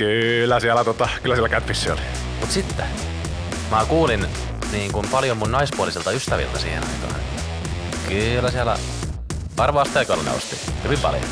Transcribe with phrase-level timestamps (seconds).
[0.00, 2.00] Kyllä siellä, tota, kyllä siellä Catfish oli.
[2.40, 2.84] Mut sitten,
[3.70, 4.26] mä kuulin
[4.72, 7.20] niin kuin paljon mun naispuolisilta ystäviltä siihen aikaan.
[8.08, 8.78] Kyllä siellä
[9.56, 11.24] arvoasteikolla nousti hyvin paljon.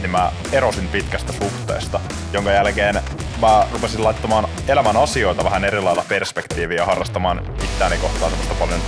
[0.00, 2.00] Niin mä erosin pitkästä suhteesta,
[2.32, 3.00] jonka jälkeen
[3.40, 8.80] mä rupesin laittamaan elämän asioita vähän eri lailla perspektiiviä ja harrastamaan itseäni kohtaan semmoista paljon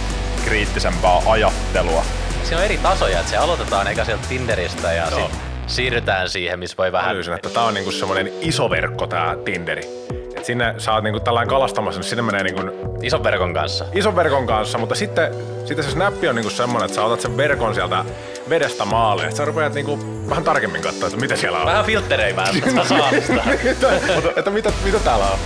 [0.44, 2.04] kriittisempää ajattelua.
[2.42, 5.20] Siinä on eri tasoja, että se aloitetaan eikä sieltä Tinderistä ja Joo.
[5.20, 7.04] sit siirrytään siihen, missä voi vähän...
[7.04, 9.82] Analyysin, että tää on niinku semmonen iso verkko tää Tinderi.
[10.36, 13.84] Et sinne sä oot niinku tällainen kalastamassa, niin sinne menee niinku Ison verkon kanssa.
[13.92, 15.34] ison verkon kanssa, mutta sitten,
[15.64, 18.04] sitten se snappi on niinku semmonen, että sä otat sen verkon sieltä
[18.48, 19.98] vedestä maalle, että sä rupeat niinku
[20.30, 21.66] vähän tarkemmin katsoa, että mitä siellä on.
[21.66, 23.32] Vähän filttereimään sitä saalista.
[23.70, 23.92] että,
[24.36, 25.38] että mitä, mitä täällä on?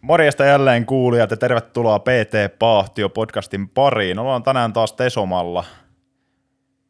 [0.00, 4.18] Morjesta jälleen kuulijat ja tervetuloa PT Paahtio podcastin pariin.
[4.18, 5.64] Ollaan tänään taas Tesomalla.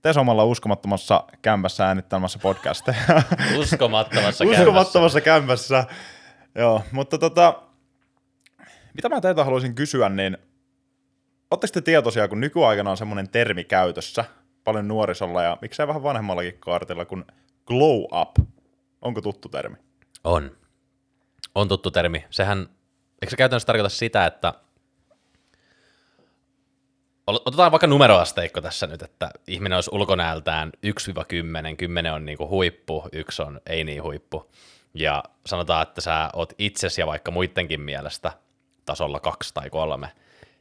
[0.05, 3.23] Tesomalla uskomattomassa kämpässä äänittämässä podcasteja.
[3.61, 5.85] Uskomattomassa uskomattomassa kämpässä.
[6.55, 7.63] Joo, mutta tota,
[8.95, 10.39] mitä mä teiltä haluaisin kysyä, niin
[11.51, 14.25] Oletteko te tietoisia, kun nykyaikana on semmoinen termi käytössä,
[14.65, 17.25] paljon nuorisolla ja miksei vähän vanhemmallakin kaartilla, kuin
[17.67, 18.49] glow up.
[19.03, 19.77] Onko tuttu termi?
[20.25, 20.51] On.
[21.55, 22.25] On tuttu termi.
[22.31, 22.59] Sehän,
[23.23, 24.55] eikö se käytännössä tarkoita sitä, että
[27.27, 30.73] otetaan vaikka numeroasteikko tässä nyt, että ihminen olisi ulkonäöltään
[31.73, 34.51] 1-10, 10 on niinku huippu, yksi on ei niin huippu,
[34.95, 38.33] ja sanotaan, että sä oot itsesi ja vaikka muidenkin mielestä
[38.85, 40.13] tasolla kaksi tai kolme,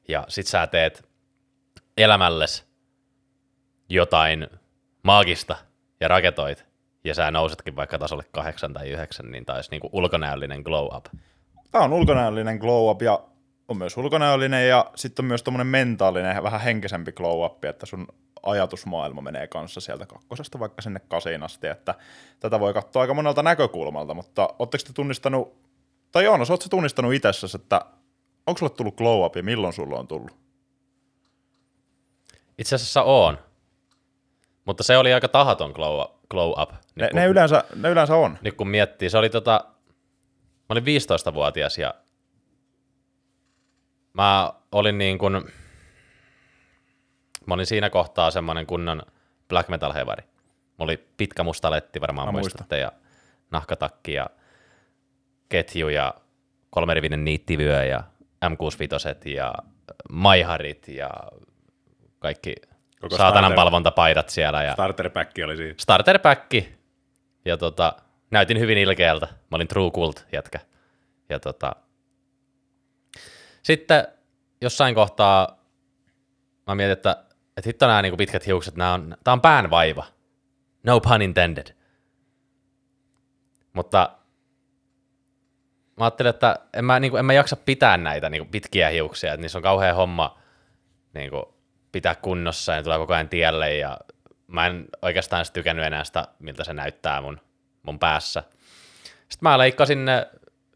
[0.08, 1.10] ja sit sä teet
[1.98, 2.66] elämälles
[3.90, 4.48] jotain
[5.04, 5.56] maagista
[6.00, 6.66] ja raketoit,
[7.04, 11.06] ja sä nousetkin vaikka tasolle kahdeksan tai yhdeksän, niin taisi niinku ulkonäöllinen glow up.
[11.72, 13.20] Tämä on ulkonäöllinen glow up ja
[13.68, 17.86] on myös ulkonäöllinen ja sitten on myös tommonen mentaalinen ja vähän henkisempi glow up, että
[17.86, 18.08] sun
[18.44, 21.96] ajatusmaailma menee kanssa sieltä kakkosesta vaikka sinne kasiin asti, että
[22.40, 25.58] tätä voi katsoa aika monelta näkökulmalta, mutta ootteko te tunnistanut,
[26.12, 27.82] tai Joonas, ootko tunnistanut itsessäsi, että
[28.48, 30.36] onko sulle tullut glow up ja milloin sulla on tullut?
[32.58, 33.38] Itse asiassa on,
[34.66, 36.12] mutta se oli aika tahaton glow up.
[36.30, 38.38] Glow up Ne, nyt, kun, ne, yleensä, ne yleensä on.
[38.42, 39.66] nyt kun miettii, se oli tota,
[40.60, 41.94] mä olin 15-vuotias ja
[44.14, 45.34] mä olin niin kuin,
[47.46, 49.02] mä olin siinä kohtaa semmoinen kunnon
[49.50, 50.24] black metal hevari.
[50.78, 52.92] Mulla oli pitkä musta letti, varmaan Mä muistatte, ja
[53.52, 54.30] nahkatakki ja
[55.50, 56.14] ketju ja
[56.70, 58.04] kolmerivinen niittivyö ja
[58.46, 59.54] M65 ja
[60.10, 61.10] maiharit ja
[62.20, 62.56] kaikki
[63.02, 65.74] Koko saatanan starter- palvontapaidat siellä ja Starter pack oli siinä.
[65.78, 66.74] starterpäkki.
[67.46, 67.94] Ja tota,
[68.32, 69.26] näytin hyvin ilkeältä.
[69.26, 70.60] Mä olin True Cult jätkä.
[71.30, 71.76] Ja tota,
[73.64, 74.08] sitten
[74.62, 75.64] jossain kohtaa
[76.68, 77.24] mä mietin, että,
[77.58, 80.06] että hitto nämä niinku pitkät hiukset, nämä on, tää on pään vaiva.
[80.84, 81.76] No pun intended.
[83.74, 84.18] Mutta
[85.98, 89.42] mä ajattelin, että en mä, niinku, en mä jaksa pitää näitä niinku, pitkiä hiuksia, että
[89.42, 90.40] niissä on kauhean homma
[91.14, 91.54] niinku,
[91.92, 93.98] pitää kunnossa ja ne tulee koko ajan tielle ja
[94.48, 97.42] mä en oikeastaan tykännyt enää sitä, miltä se näyttää mun,
[97.84, 98.44] mun päässä.
[99.04, 100.28] Sitten mä leikkasin ne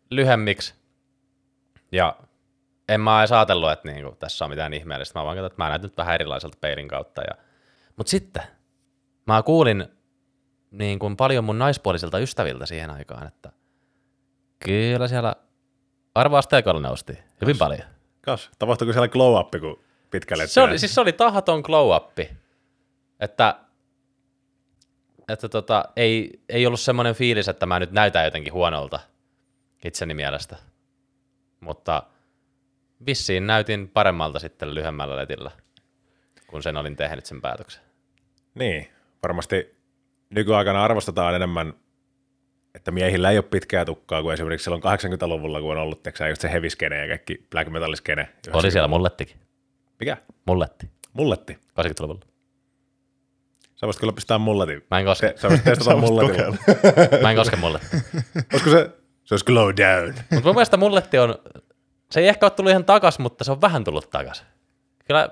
[0.09, 0.73] lyhemmiksi
[1.91, 2.15] ja
[2.89, 5.19] en mä edes ajatellut, että niinku, tässä on mitään ihmeellistä.
[5.19, 7.21] Mä vaan katsoin, että mä näytän nyt vähän erilaiselta peilin kautta.
[7.21, 7.43] Ja...
[7.95, 8.43] Mutta sitten
[9.27, 9.85] mä kuulin
[10.71, 13.51] niin kuin paljon mun naispuolisilta ystäviltä siihen aikaan, että
[14.59, 15.35] kyllä siellä
[16.15, 17.83] arvoasteikolla nousti hyvin paljon.
[18.21, 22.19] Kas, tapahtuiko siellä glow up, kun pitkälle Se oli, siis se oli tahaton glow up,
[23.19, 23.55] että,
[25.29, 28.99] että tota, ei, ei ollut semmoinen fiilis, että mä nyt näytän jotenkin huonolta
[29.85, 30.57] itseni mielestä.
[31.59, 32.03] Mutta
[33.05, 35.51] vissiin näytin paremmalta sitten lyhyemmällä letillä,
[36.47, 37.83] kun sen olin tehnyt sen päätöksen.
[38.55, 38.87] Niin,
[39.23, 39.77] varmasti
[40.29, 41.73] nykyaikana arvostetaan enemmän,
[42.75, 46.41] että miehillä ei ole pitkää tukkaa kuin esimerkiksi silloin 80-luvulla, kun on ollut teksää, just
[46.41, 48.29] se heviskene ja kaikki black metalliskene.
[48.53, 49.37] Oli siellä mullettikin.
[49.99, 50.17] Mikä?
[50.45, 50.89] Mulletti.
[51.13, 51.53] Mulletti.
[51.53, 52.21] 80-luvulla.
[53.75, 54.83] Sä voisit kyllä pistää mulletin.
[54.91, 56.57] Mä en koske, Sä voisit testata mulletilla.
[57.21, 57.99] mä en koske mullettia.
[58.53, 58.89] Olisiko se,
[59.23, 60.13] se olisi glow down.
[60.31, 61.35] Mutta mun mielestä mulletti on,
[62.11, 64.45] se ei ehkä ole tullut ihan takas, mutta se on vähän tullut takas.
[65.07, 65.29] Kyllä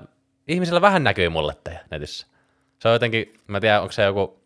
[0.47, 2.27] ihmisillä vähän näkyy mulletteja netissä.
[2.79, 4.43] Se on jotenkin, mä tiedän, onko se joku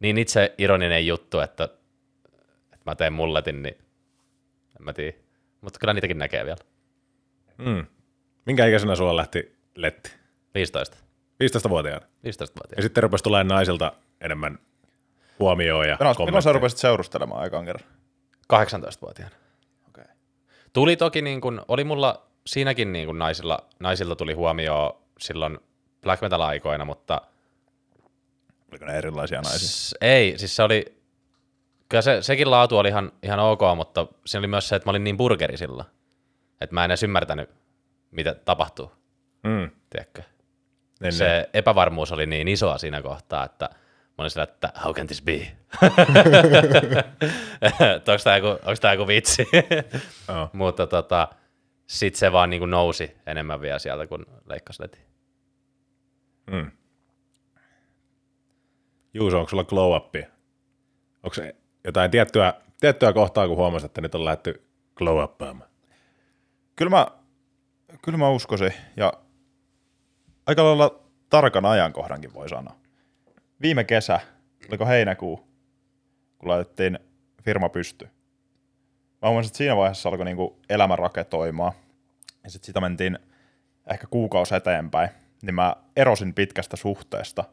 [0.00, 3.74] niin itse ironinen juttu, että, että mä teen mulletin, niin
[4.80, 5.18] en mä tiedä.
[5.60, 6.58] Mutta kyllä niitäkin näkee vielä.
[7.58, 7.86] Mm.
[8.46, 10.12] Minkä ikäisenä sulla lähti letti?
[10.54, 10.96] 15.
[11.44, 12.06] 15-vuotiaana.
[12.24, 14.58] 15 Ja sitten rupesi tulemaan naisilta enemmän
[15.38, 17.88] huomioon ja Milloin, milloin sä rupesit seurustelemaan aikaan kerran?
[18.52, 19.34] 18-vuotiaana.
[20.76, 25.58] Tuli toki, niin kun, oli mulla siinäkin niin kun naisilla, naisilta tuli huomioon silloin
[26.02, 27.20] black metal-aikoina, mutta
[28.72, 29.68] Oliko ne erilaisia naisia?
[29.68, 30.84] S- ei, siis se oli,
[31.88, 34.90] kyllä se, sekin laatu oli ihan, ihan ok, mutta siinä oli myös se, että mä
[34.90, 35.84] olin niin burgeri sillä,
[36.60, 37.50] että mä en edes ymmärtänyt,
[38.10, 38.92] mitä tapahtuu,
[39.42, 39.70] Mm.
[39.90, 40.22] tiedätkö?
[41.00, 41.46] Niin, se niin.
[41.54, 43.70] epävarmuus oli niin isoa siinä kohtaa, että
[44.18, 45.32] mä olin sillä, että how can this be?
[47.96, 49.48] Että onko tämä joku, onks tää joku vitsi?
[50.28, 50.50] Joo.
[50.52, 51.28] Mutta tota,
[51.86, 54.98] sitten se vaan niin nousi enemmän vielä sieltä, kun leikkasi leti.
[56.50, 56.70] Mm.
[59.14, 60.14] Juuso, onko sulla glow up?
[61.22, 64.62] Onko se jotain tiettyä, tiettyä kohtaa, kun huomasit, että nyt on lähdetty
[64.94, 65.70] glow uppaamaan?
[66.76, 67.06] Kyllä mä,
[68.02, 69.12] kyllä mä uskoisin, ja
[70.46, 72.76] aika lailla tarkan ajankohdankin voi sanoa.
[73.62, 74.20] Viime kesä,
[74.68, 75.36] oliko heinäkuu,
[76.38, 76.98] kun laitettiin
[77.42, 78.08] firma pysty.
[79.22, 81.72] Mä huomasin, että siinä vaiheessa alkoi niinku elämä raketoimaan,
[82.44, 83.18] ja sitten sitä mentiin
[83.90, 85.08] ehkä kuukausi eteenpäin,
[85.42, 87.44] niin mä erosin pitkästä suhteesta,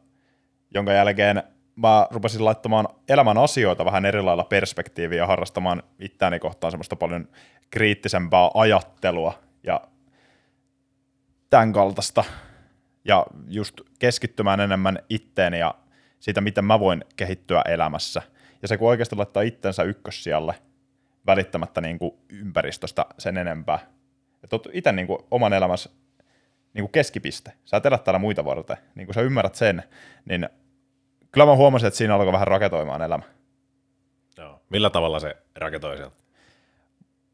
[0.74, 1.44] jonka jälkeen
[1.76, 7.28] mä rupesin laittamaan elämän asioita vähän eri lailla perspektiiviä ja harrastamaan itseäni kohtaan semmoista paljon
[7.70, 9.82] kriittisempää ajattelua ja
[11.50, 12.24] tämän kaltaista.
[13.06, 15.76] Ja just keskittymään enemmän itteeni ja
[16.24, 18.22] siitä, miten mä voin kehittyä elämässä.
[18.62, 20.56] Ja se kun oikeasti laittaa itsensä ykkössijalle
[21.28, 23.80] välittämättä niin kuin ympäristöstä sen enempää.
[24.44, 25.90] Että oot itse niin kuin oman elämässä
[26.74, 27.54] niin kuin keskipiste.
[27.66, 28.78] Sä et elä täällä muita varten.
[28.96, 29.84] Niin kun sä ymmärrät sen,
[30.26, 30.50] niin
[31.32, 33.24] kyllä mä huomasin, että siinä alkoi vähän raketoimaan elämä.
[34.38, 34.62] Joo.
[34.70, 36.16] Millä tavalla se raketoi sieltä?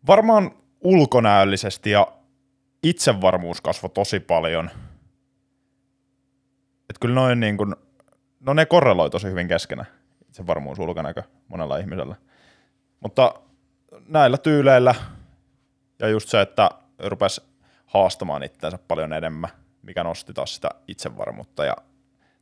[0.08, 0.52] Varmaan
[0.82, 2.08] ulkonäöllisesti ja
[2.84, 4.70] itsevarmuus kasvoi tosi paljon.
[6.90, 7.76] Et kyllä noin niin kuin,
[8.40, 9.88] no ne korreloi tosi hyvin keskenään,
[10.28, 12.16] itsevarmuus, ulkonäkö monella ihmisellä.
[13.00, 13.34] Mutta
[14.08, 14.96] näillä tyyleillä
[16.00, 16.70] ja just se, että
[17.00, 17.42] rupesi
[17.86, 19.50] haastamaan itseänsä paljon enemmän,
[19.82, 21.76] mikä nosti taas sitä itsevarmuutta ja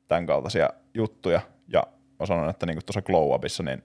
[0.07, 1.41] tämän kaltaisia juttuja.
[1.67, 1.83] Ja
[2.19, 3.83] mä sanon, että niin tuossa glow upissa, niin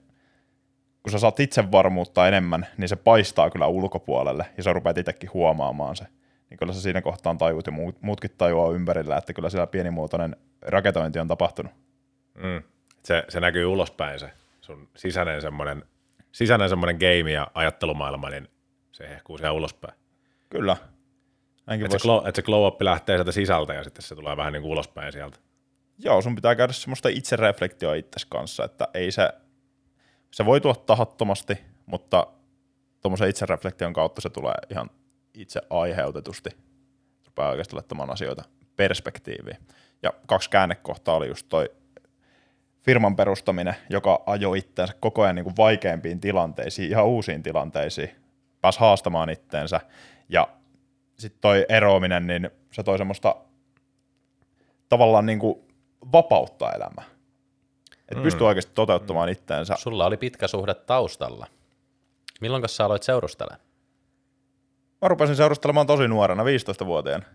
[1.03, 5.95] kun sä saat itsevarmuutta enemmän, niin se paistaa kyllä ulkopuolelle ja sä rupeat itsekin huomaamaan
[5.95, 6.05] se.
[6.49, 10.35] Niin kyllä sä siinä kohtaan tajuut ja muut, muutkin tajuaa ympärillä, että kyllä siellä pienimuotoinen
[10.61, 11.71] raketointi on tapahtunut.
[12.35, 12.63] Mm.
[13.03, 14.31] Se, se näkyy ulospäin se
[14.61, 15.83] sun sisäinen semmoinen,
[16.31, 18.47] sisäinen semmoinen game ja ajattelumaailma, niin
[18.91, 19.93] se hehkuu siellä ulospäin.
[20.49, 20.77] Kyllä.
[21.67, 21.91] Että vois...
[21.91, 24.61] se, glow, et se glow up lähtee sieltä sisältä ja sitten se tulee vähän niin
[24.61, 25.37] kuin ulospäin sieltä.
[25.99, 29.29] Joo, sun pitää käydä semmoista itsereflektioa itsesi kanssa, että ei se,
[30.31, 32.27] se voi tulla tahattomasti, mutta
[33.01, 34.89] tuommoisen itsereflektion kautta se tulee ihan
[35.33, 36.49] itse aiheutetusti.
[37.25, 38.43] Rupeaa oikeasti laittamaan asioita
[38.75, 39.57] perspektiiviin.
[40.03, 41.71] Ja kaksi käännekohtaa oli just toi
[42.83, 48.09] firman perustaminen, joka ajoi itteensä koko ajan niin kuin vaikeampiin tilanteisiin, ihan uusiin tilanteisiin.
[48.61, 49.79] Pääsi haastamaan itteensä.
[50.29, 50.47] Ja
[51.17, 53.35] sitten toi eroaminen, niin se toi semmoista
[54.89, 55.55] tavallaan niin kuin
[56.11, 57.05] vapauttaa elämää.
[57.91, 58.23] Että mm.
[58.23, 59.75] pystyy oikeasti toteuttamaan itteensä.
[59.77, 61.47] Sulla oli pitkä suhde taustalla.
[62.41, 63.57] Milloin sä aloit seurustella?
[65.01, 67.25] Mä rupesin seurustelemaan tosi nuorena, 15-vuotiaana.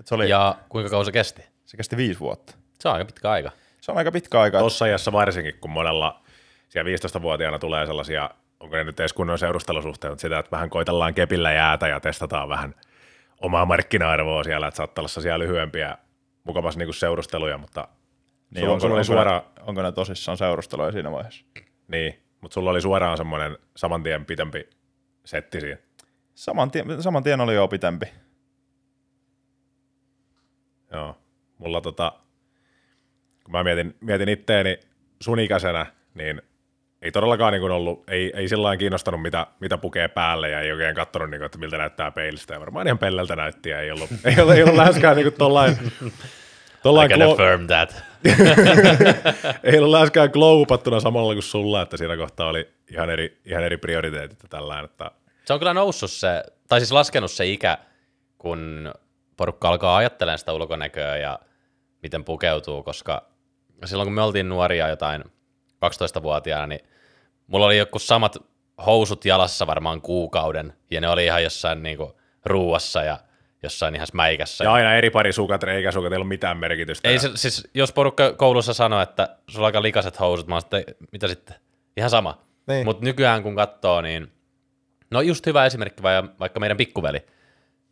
[0.00, 0.38] Et se, oli, ja.
[0.38, 1.42] Ja kuinka kauan se kesti?
[1.66, 2.54] se kesti viisi vuotta.
[2.80, 3.50] Se on aika pitkä aika.
[3.84, 4.58] Se on aika pitkä aika.
[4.58, 6.22] Tuossa ajassa varsinkin, kun monella
[6.68, 11.14] siellä 15-vuotiaana tulee sellaisia, onko ne nyt edes kunnon seurustelusuhteet, mutta sitä, että vähän koitellaan
[11.14, 12.74] kepillä jäätä ja testataan vähän
[13.40, 15.98] omaa markkina-arvoa siellä, että saattaa olla sellaisia lyhyempiä
[16.44, 17.88] mukavasti niin seurusteluja, mutta
[18.50, 21.44] Niin sulla, onko, sulla oli onko, suoraan, onko ne tosissaan seurusteluja siinä vaiheessa?
[21.88, 24.68] niin, mutta sulla oli suoraan semmoinen saman tien pitempi
[25.24, 25.78] setti siinä.
[26.34, 28.06] Saman tien, saman tien oli jo pitempi.
[30.92, 31.18] Joo.
[31.58, 32.12] Mulla tota,
[33.44, 34.80] kun mä mietin, mietin itteeni
[35.20, 36.42] sun ikäisenä, niin
[37.02, 40.94] ei todellakaan niin ollut, ei, ei sillä kiinnostanut, mitä, mitä pukee päälle ja ei oikein
[40.94, 42.54] katsonut, niin kuin, että miltä näyttää peilistä.
[42.54, 45.38] Ja varmaan ihan pelleltä näytti ja ei ollut, ei ollut, ei ollut läheskään niin kuin
[45.38, 46.12] tollain, I
[46.82, 48.02] tollain can glow, affirm that.
[49.64, 53.76] ei ollut läheskään glowupattuna samalla kuin sulla, että siinä kohtaa oli ihan eri, ihan eri
[53.76, 54.84] prioriteetit ja tällainen.
[54.84, 55.10] Että,
[55.44, 57.78] Se on kyllä noussut se, tai siis laskenut se ikä,
[58.38, 58.92] kun
[59.36, 61.38] porukka alkaa ajattelemaan sitä ulkonäköä ja
[62.02, 63.33] miten pukeutuu, koska
[63.84, 65.24] silloin kun me oltiin nuoria jotain
[65.84, 66.80] 12-vuotiaana, niin
[67.46, 68.36] mulla oli joku samat
[68.86, 73.18] housut jalassa varmaan kuukauden, ja ne oli ihan jossain niinku ruuassa ja
[73.62, 74.64] jossain ihan mäikässä.
[74.64, 77.08] ja aina eri pari sukat, reikäsukat, ei ollut mitään merkitystä.
[77.08, 80.60] Ei Ja- se, siis, jos porukka koulussa sanoo, että sulla on aika likaset housut, mä
[80.60, 81.56] sitten, mitä sitten?
[81.96, 82.38] Ihan sama.
[82.66, 82.84] Niin.
[82.84, 84.32] Mutta nykyään kun katsoo, niin
[85.10, 87.26] no just hyvä esimerkki vai- vaikka meidän pikkuveli,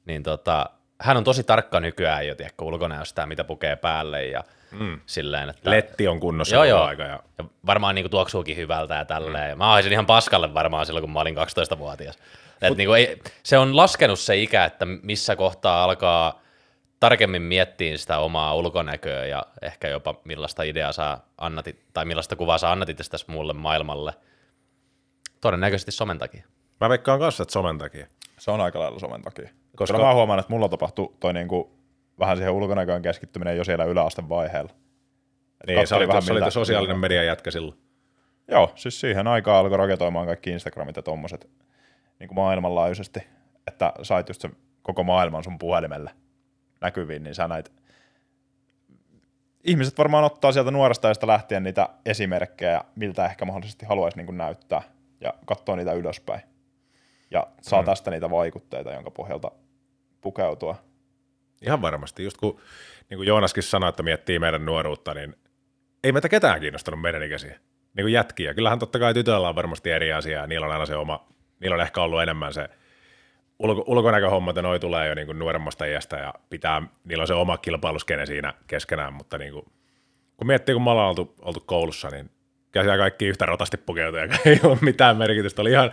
[0.04, 0.70] niin tota,
[1.00, 4.44] hän on tosi tarkka nykyään jo, tiedätkö, ulkonäöstään, mitä pukee päälle ja
[4.80, 5.00] mm.
[5.06, 5.70] silleen, että...
[5.70, 6.82] Letti on kunnossa Joo, joo.
[6.82, 7.02] aika.
[7.02, 9.54] Ja, Ja varmaan niin tuoksuukin hyvältä ja tälleen.
[9.56, 9.58] Mm.
[9.58, 12.18] Mä haisin ihan paskalle varmaan silloin, kun mä olin 12-vuotias.
[12.62, 16.42] Et niin ei, se on laskenut se ikä, että missä kohtaa alkaa
[17.00, 22.58] tarkemmin miettiä sitä omaa ulkonäköä ja ehkä jopa millaista ideaa saa annat, tai millaista kuvaa
[22.58, 24.12] saa annat itse tässä muulle maailmalle.
[25.40, 26.44] Todennäköisesti somen takia.
[26.80, 28.06] Mä veikkaan kanssa, että somen takia.
[28.38, 29.48] Se on aika lailla somen takia.
[29.76, 31.72] Koska- Kyllä mä huomaan, että mulla tapahtui toi niinku,
[32.18, 34.72] vähän siihen ulkonäköön keskittyminen jo siellä yläasteen vaiheella.
[35.60, 37.78] Et Niin, sä kattelin olit, sä mitä- olit sosiaalinen media jätkä silloin.
[38.48, 41.50] Joo, siis siihen aikaan alkoi raketoimaan kaikki Instagramit ja tommoset
[42.18, 43.20] niin kuin maailmanlaajuisesti,
[43.66, 46.10] että sait just sen koko maailman sun puhelimelle
[46.80, 47.72] näkyviin, niin sä näit
[49.64, 54.82] ihmiset varmaan ottaa sieltä nuoresta ajasta lähtien niitä esimerkkejä, miltä ehkä mahdollisesti haluaisi niin näyttää
[55.20, 56.40] ja katsoa niitä ylöspäin.
[57.30, 57.86] Ja saa mm.
[57.86, 59.50] tästä niitä vaikutteita, jonka pohjalta
[60.20, 60.76] pukeutua.
[61.62, 62.24] Ihan varmasti.
[62.24, 62.60] Just kun,
[63.10, 65.36] niin kuin Joonaskin sanoi, että miettii meidän nuoruutta, niin
[66.04, 67.58] ei meitä ketään kiinnostanut meidän ikäisiä.
[67.96, 68.54] Niin kuin jätkiä.
[68.54, 71.26] Kyllähän totta kai tytöillä on varmasti eri asia ja niillä on aina se oma,
[71.60, 72.68] niillä on ehkä ollut enemmän se
[73.58, 77.34] ulko, ulkonäköhommat ja noi tulee jo niin kuin nuoremmasta iästä ja pitää, niillä on se
[77.34, 79.64] oma kilpailuskene siinä keskenään, mutta niin kuin,
[80.36, 82.30] kun miettii, kun me ollaan oltu, oltu koulussa, niin
[82.72, 85.62] käsiä kaikki yhtä rotasti pukeutuja, ei ole mitään merkitystä.
[85.62, 85.90] Oli ihan,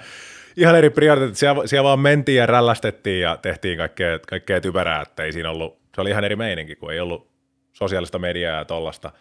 [0.57, 1.37] ihan eri prioriteetit.
[1.37, 5.79] Siellä, siellä vaan mentiin ja rällästettiin ja tehtiin kaikkea, kaikkea typerää, että ei siinä ollut,
[5.95, 7.29] se oli ihan eri meininki, kun ei ollut
[7.73, 9.11] sosiaalista mediaa ja tollasta.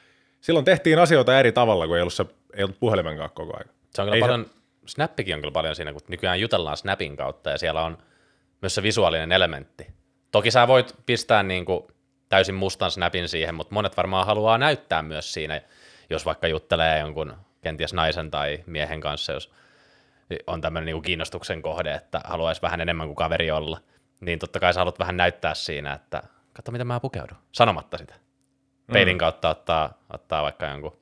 [0.41, 3.75] Silloin tehtiin asioita eri tavalla, kun ei ollut, se, ei ollut puhelimenkaan koko ajan.
[3.95, 4.47] Se on kyllä Ei paljon,
[4.87, 7.99] Snappikin on kyllä paljon siinä, kun nykyään jutellaan Snapin kautta ja siellä on
[8.63, 9.87] myös se visuaalinen elementti.
[10.31, 11.83] Toki sä voit pistää niin kuin
[12.29, 15.61] täysin mustan Snapin siihen, mutta monet varmaan haluaa näyttää myös siinä,
[16.11, 19.53] jos vaikka juttelee jonkun kenties naisen tai miehen kanssa, jos
[20.47, 23.81] on tämmöinen niin kuin kiinnostuksen kohde, että haluaisi vähän enemmän kuin kaveri olla,
[24.21, 28.15] niin totta kai sä haluat vähän näyttää siinä, että katso miten mä pukeudun, sanomatta sitä.
[28.93, 30.97] Peilin kautta ottaa, ottaa vaikka jonkun,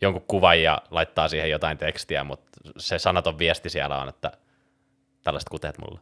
[0.00, 4.32] jonkun kuvan ja laittaa siihen jotain tekstiä, mutta se sanaton viesti siellä on, että
[5.22, 6.00] tällaiset kuteet mulle.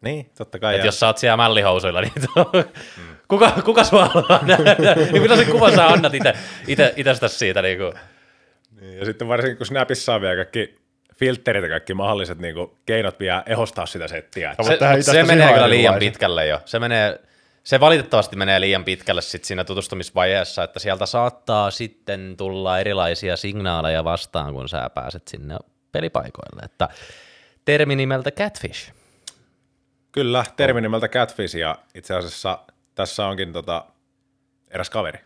[0.00, 0.74] Niin, totta kai.
[0.74, 2.12] Että ja- jos sä oot siellä mällihousuilla, niin
[3.28, 4.74] kuka, kuka sua haluaa nähdä?
[5.12, 6.12] niin millaisen kuvan sä annat
[6.66, 7.62] ite, itestäsi siitä?
[7.62, 7.92] Niin kuin.
[8.80, 10.79] Niin, ja sitten varsinkin kun Snapissa on vielä kaikki
[11.20, 14.54] filterit ja kaikki mahdolliset niin kuin, keinot vielä ehostaa sitä settiä.
[14.62, 16.60] Se, se itsestäsi menee kyllä liian pitkälle jo.
[16.64, 17.20] Se, menee,
[17.64, 24.04] se valitettavasti menee liian pitkälle sit siinä tutustumisvaiheessa, että sieltä saattaa sitten tulla erilaisia signaaleja
[24.04, 25.56] vastaan, kun sä pääset sinne
[25.92, 26.62] pelipaikoille.
[26.64, 26.88] Että
[27.64, 28.92] termi nimeltä catfish.
[30.12, 32.58] Kyllä, termi nimeltä Catfish ja itse asiassa
[32.94, 33.84] tässä onkin tota,
[34.70, 35.18] eräs kaveri.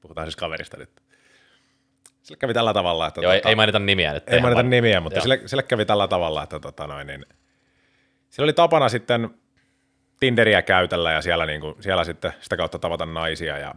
[0.00, 1.01] Puhutaan siis kaverista nyt.
[2.22, 3.20] Sille kävi tällä tavalla, että...
[3.20, 4.28] Joo, ei, tota, ei mainita nimiä nyt.
[4.28, 5.22] ei mainita Eihän nimiä, mutta Joo.
[5.22, 7.26] sille, sille, kävi tällä tavalla, että tota noin, niin,
[8.30, 9.30] sillä oli tapana sitten
[10.20, 13.74] Tinderiä käytellä ja siellä, niin kuin, siellä sitten sitä kautta tavata naisia ja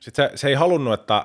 [0.00, 1.24] sitten se, se ei halunnut, että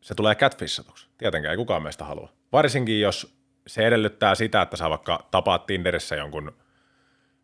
[0.00, 1.08] se tulee catfishatuksi.
[1.18, 2.32] Tietenkään ei kukaan meistä halua.
[2.52, 6.52] Varsinkin jos se edellyttää sitä, että sä vaikka tapaat Tinderissä jonkun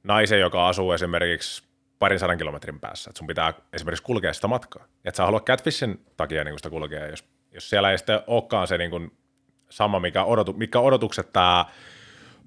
[0.03, 1.63] naisen, joka asuu esimerkiksi
[1.99, 3.11] parin sadan kilometrin päässä.
[3.11, 4.85] Että sun pitää esimerkiksi kulkea sitä matkaa.
[5.05, 7.07] Et sä haluat catfishin takia niin sitä kulkea.
[7.07, 7.25] Jos,
[7.59, 9.19] jos siellä ei sitten olekaan se niin kuin
[9.71, 11.65] sama, mikä, odotu, mikä odotukset tämä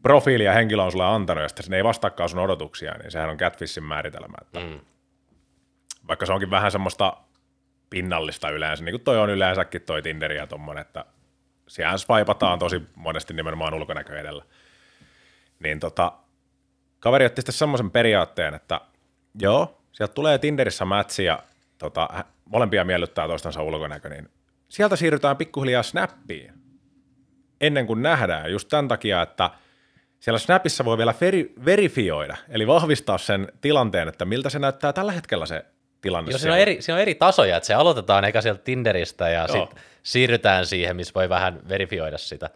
[0.01, 3.29] profiili ja henkilö on sulle antanut, ja sitten se ei vastaakaan sun odotuksia, niin sehän
[3.29, 4.37] on catfishin määritelmä.
[4.41, 4.79] Että Mm.
[6.07, 7.17] Vaikka se onkin vähän semmoista
[7.89, 11.05] pinnallista yleensä, niin kuin toi on yleensäkin toi Tinder ja tommonen, että
[11.67, 14.45] siellä swipataan tosi monesti nimenomaan ulkonäkö edellä.
[15.59, 16.11] Niin tota,
[16.99, 18.81] kaveri otti sitten semmoisen periaatteen, että
[19.39, 21.43] joo, sieltä tulee Tinderissä mätsi ja
[21.77, 22.09] tota,
[22.45, 24.29] molempia miellyttää toistensa ulkonäkö, niin
[24.71, 26.53] sieltä siirrytään pikkuhiljaa Snappiin
[27.61, 29.49] ennen kuin nähdään, just tämän takia, että
[30.19, 35.11] siellä Snapissa voi vielä veri, verifioida, eli vahvistaa sen tilanteen, että miltä se näyttää tällä
[35.11, 35.65] hetkellä se
[36.01, 36.31] tilanne.
[36.31, 39.47] Joo, siinä, on eri, siinä on eri tasoja, että se aloitetaan eka sieltä Tinderistä ja
[39.47, 42.49] sitten siirrytään siihen, missä voi vähän verifioida sitä.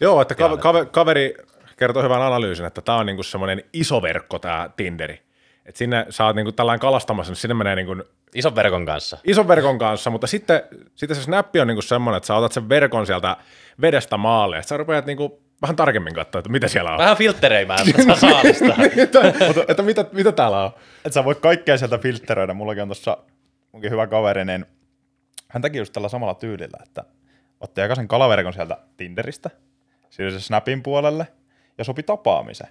[0.00, 1.34] Joo, että ka- ka- kaveri
[1.76, 5.25] kertoi hyvän analyysin, että tämä on niinku semmoinen iso verkko tämä Tinderi.
[5.66, 7.96] Että sinne sä oot niinku tällainen kalastamassa, niin sinne menee niinku
[8.34, 9.18] Ison verkon kanssa.
[9.24, 10.62] ison verkon kanssa, mutta sitten,
[10.94, 13.36] sitten se snappi on niinku semmoinen, että sä otat sen verkon sieltä
[13.80, 16.98] vedestä maalle, että sä rupeat niinku vähän tarkemmin katsoa, että mitä siellä on.
[16.98, 18.74] Vähän filttereimään sitä saalista.
[18.96, 19.20] että,
[19.68, 20.70] että mitä, mitä täällä on.
[21.04, 22.54] Et sä voit kaikkea sieltä filtteröidä.
[22.54, 23.18] Mullakin on tossa
[23.72, 24.66] munkin hyvä kaveri, niin
[25.48, 27.04] hän teki just tällä samalla tyylillä, että
[27.60, 29.50] otti eka sen kalaverkon sieltä Tinderistä,
[30.10, 31.26] siirtyi se Snapin puolelle
[31.78, 32.68] ja sopi tapaamisen.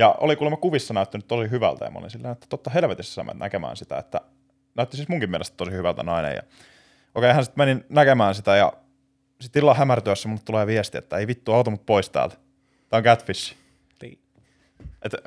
[0.00, 3.24] Ja oli kuulemma kuvissa näyttänyt tosi hyvältä ja mä olin sillä että totta helvetissä sä
[3.24, 4.20] menet näkemään sitä, että
[4.74, 6.34] näytti siis munkin mielestä tosi hyvältä nainen.
[6.34, 6.42] Ja
[7.14, 8.72] okei, hän sitten meni näkemään sitä ja
[9.40, 12.36] sitten illan hämärtyessä mulle tulee viesti, että ei vittu, auta mut pois täältä.
[12.88, 13.56] Tää on catfish.
[15.02, 15.18] Että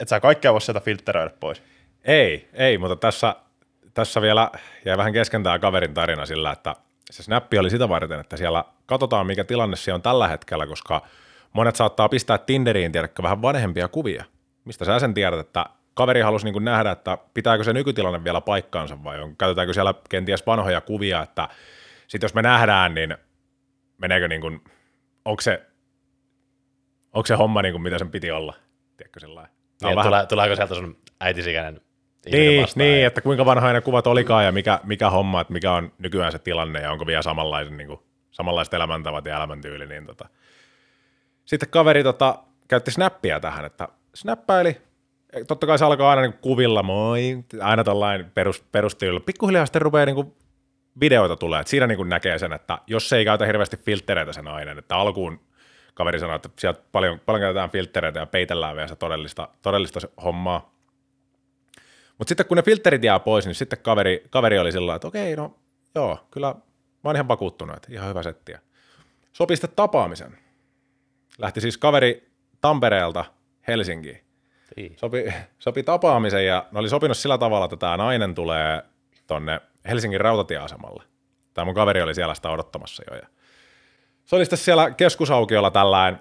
[0.00, 1.62] et sä kaikkea voi sieltä filtteröidä pois.
[2.04, 3.36] Ei, ei, mutta tässä,
[3.94, 4.50] tässä vielä
[4.84, 6.76] jäi vähän kesken tämä kaverin tarina sillä, että
[7.10, 11.02] se snappi oli sitä varten, että siellä katsotaan, mikä tilanne siellä on tällä hetkellä, koska
[11.52, 14.24] monet saattaa pistää Tinderiin, tiedätkö, vähän vanhempia kuvia.
[14.64, 19.04] Mistä sä sen tiedät, että kaveri halusi niin nähdä, että pitääkö se nykytilanne vielä paikkaansa
[19.04, 21.48] vai on, käytetäänkö siellä kenties vanhoja kuvia, että
[22.06, 23.16] sitten jos me nähdään, niin
[23.98, 24.60] meneekö niin kuin,
[25.24, 25.62] onko se
[27.12, 28.54] onko se homma niin kuin mitä sen piti olla?
[28.96, 29.48] Tiedätkö sillä
[29.82, 31.80] Niin, vähän- tule, tuleeko sieltä sun äitisikäinen
[32.30, 32.84] Niin, vastaan?
[32.86, 36.32] niin, että kuinka vanhoja ne kuvat olikaan ja mikä, mikä homma, että mikä on nykyään
[36.32, 38.00] se tilanne ja onko vielä samanlaisen, niin kuin,
[38.30, 39.86] samanlaiset elämäntavat ja elämäntyyli.
[39.86, 40.28] Niin tota.
[41.48, 42.38] Sitten kaveri tota,
[42.68, 44.80] käytti snappia tähän, että snappaili.
[45.46, 49.20] Totta kai se alkaa aina niin kuvilla, moi, aina tällainen perus, perustyylillä.
[49.20, 50.36] Pikkuhiljaa sitten rupeaa niin kuin
[51.00, 54.32] videoita tulee, että siinä niin kuin näkee sen, että jos se ei käytä hirveästi filttereitä
[54.32, 55.40] se nainen, että alkuun
[55.94, 60.08] kaveri sanoi, että sieltä paljon, paljon käytetään filttereitä ja peitellään vielä sitä todellista, todellista se
[60.24, 60.74] hommaa.
[62.18, 65.36] Mutta sitten kun ne filterit jää pois, niin sitten kaveri, kaveri oli sillä että okei,
[65.36, 65.54] no
[65.94, 66.54] joo, kyllä
[67.04, 68.60] mä oon ihan vakuuttunut, että ihan hyvä settiä.
[69.32, 70.47] Sopi sitten tapaamisen.
[71.38, 73.24] Lähti siis kaveri Tampereelta
[73.68, 74.20] Helsinkiin.
[74.76, 74.96] Niin.
[74.96, 78.82] Sopi, sopi tapaamisen ja ne oli sopinut sillä tavalla, että tämä nainen tulee
[79.26, 81.02] tonne Helsingin rautatieasemalle.
[81.54, 83.16] Tämä mun kaveri oli siellä sitä odottamassa jo.
[83.16, 83.26] Ja
[84.24, 86.20] se oli sitten siellä keskusaukiolla tällään,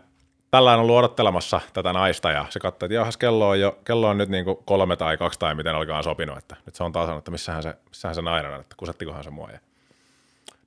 [0.52, 4.18] tällään ollut odottelemassa tätä naista ja se katsoi, että jahas, kello on, jo, kello on
[4.18, 7.06] nyt niin kuin kolme tai kaksi tai miten olikaan sopinut, että nyt se on taas
[7.06, 9.50] sanonut, että missähän se, missähän se nainen on, että kusettikohan se mua.
[9.52, 9.60] Ja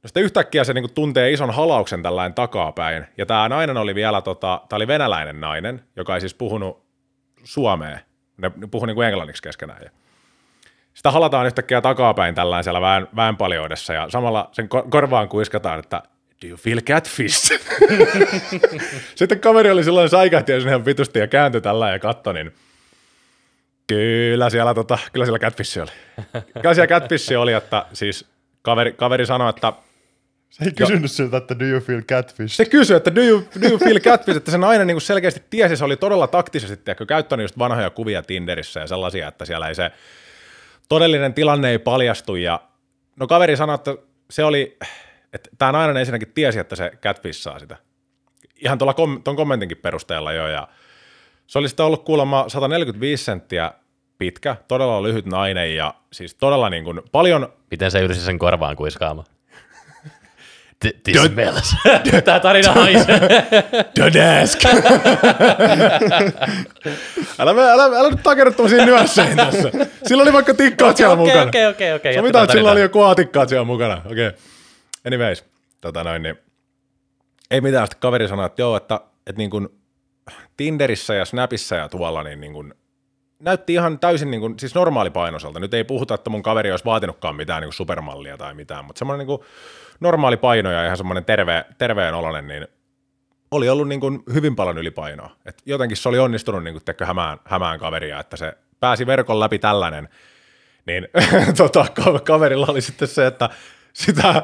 [0.03, 4.23] No sitten yhtäkkiä se niinku tuntee ison halauksen tällainen takapäin, ja tämä nainen oli vielä,
[4.23, 6.83] tota, tämä oli venäläinen nainen, joka ei siis puhunut
[7.45, 7.99] suomea,
[8.37, 9.83] ne, puhui niinku englanniksi keskenään.
[9.83, 9.91] Ja
[10.95, 16.03] sitä halataan yhtäkkiä takapäin tällainen siellä väen, väenpaljoudessa, ja samalla sen ko- korvaan kuiskataan, että
[16.43, 17.53] do you feel catfish?
[19.15, 22.55] Sitten kaveri oli silloin säikähti ja ihan vitusti ja kääntyi tällä ja katsoi, niin
[23.87, 25.91] kyllä siellä, tota, kyllä siellä catfish oli.
[26.63, 28.27] Kyllä siellä catfish oli, että siis
[28.63, 29.73] kaveri, kaveri sanoi, että
[30.51, 32.55] Se ei kysynyt siltä, että do you feel catfish?
[32.55, 35.77] se kysyi, että do you, do you feel catfish, että se nainen niin selkeästi tiesi,
[35.77, 39.75] se oli todella taktisesti tiedätkö, käyttänyt just vanhoja kuvia Tinderissä ja sellaisia, että siellä ei
[39.75, 39.91] se
[40.89, 42.61] todellinen tilanne ei paljastu ja
[43.17, 43.97] no kaveri sanoi, että
[44.31, 44.77] se oli,
[45.33, 47.77] että tämä nainen ensinnäkin tiesi, että se catfishaa sitä.
[48.57, 50.69] Ihan tuolla kom- ton kommentinkin perusteella jo ja
[51.47, 53.73] se oli sitten ollut kuulemma 145 senttiä
[54.19, 58.77] pitkä, todella lyhyt nainen ja siis todella niin kuin paljon Miten se yrisi sen korvaan
[58.77, 59.27] kuiskaamaan?
[60.85, 61.77] Th- This smells.
[62.25, 63.19] Tämä tarina haisee.
[64.01, 64.65] Don't ask.
[67.39, 69.71] älä, älä, älä, älä nyt takerru tämmöisiin nyansseihin tässä.
[70.07, 71.49] Sillä oli vaikka tikkaat siellä Okei, mukana.
[71.49, 72.15] okei, okei, okei.
[72.15, 74.03] Se mitä, että sillä oli jo kuatikkaat siellä mukana.
[74.07, 74.29] Okei.
[74.29, 74.41] Okay.
[75.07, 75.45] Anyways,
[75.81, 76.39] tota noin, niin.
[77.51, 77.87] ei mitään.
[77.87, 79.69] Sitten kaveri sanoi, että joo, että, että niin kuin
[80.57, 82.75] Tinderissä ja Snapissa ja tuolla, niin, niin kuin,
[83.39, 85.61] näytti ihan täysin niin kuin, siis normaalipainoiselta.
[85.61, 88.99] Nyt ei puhuta, että mun kaveri olisi vaatinutkaan mitään niin kuin supermallia tai mitään, mutta
[88.99, 89.49] semmoinen niin kuin
[90.01, 92.67] normaali paino ja ihan semmoinen terve, terveen oloinen, niin
[93.51, 95.37] oli ollut niin kuin hyvin paljon ylipainoa.
[95.47, 99.41] Et jotenkin se oli onnistunut niin kuin, tekkö, hämään, hämään kaveria, että se pääsi verkon
[99.41, 100.09] läpi tällainen.
[100.87, 101.09] Niin
[101.57, 103.51] tota, ka- kaverilla oli sitten se, että
[103.93, 104.43] sitä,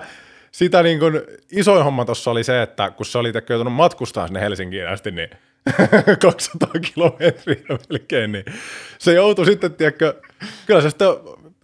[0.52, 1.20] sitä niin kuin,
[1.52, 5.10] isoin homma tuossa oli se, että kun se oli tekkö, joutunut matkustaa sinne Helsinkiin asti,
[5.10, 5.30] niin
[6.22, 8.44] 200 kilometriä melkein, niin
[8.98, 10.20] se joutui sitten, tiedätkö,
[10.66, 11.08] kyllä se sitten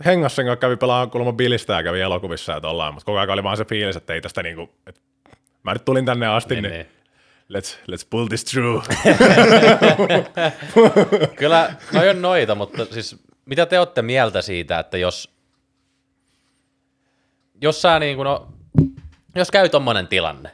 [0.04, 3.30] hengas sen kanssa kävi pelaamaan kuulemma bilistä ja kävi elokuvissa ja tollaan, mutta koko ajan
[3.30, 5.00] oli vaan se fiilis, että ei tästä niinku, että
[5.62, 6.86] mä nyt tulin tänne asti, niin, Niin, niin.
[6.86, 7.02] niin.
[7.52, 8.88] Let's, let's pull this through.
[11.36, 15.30] Kyllä, no on noita, mutta siis mitä te olette mieltä siitä, että jos,
[17.60, 18.48] jos sä niin kuin, no,
[19.34, 20.50] jos käy tommonen tilanne,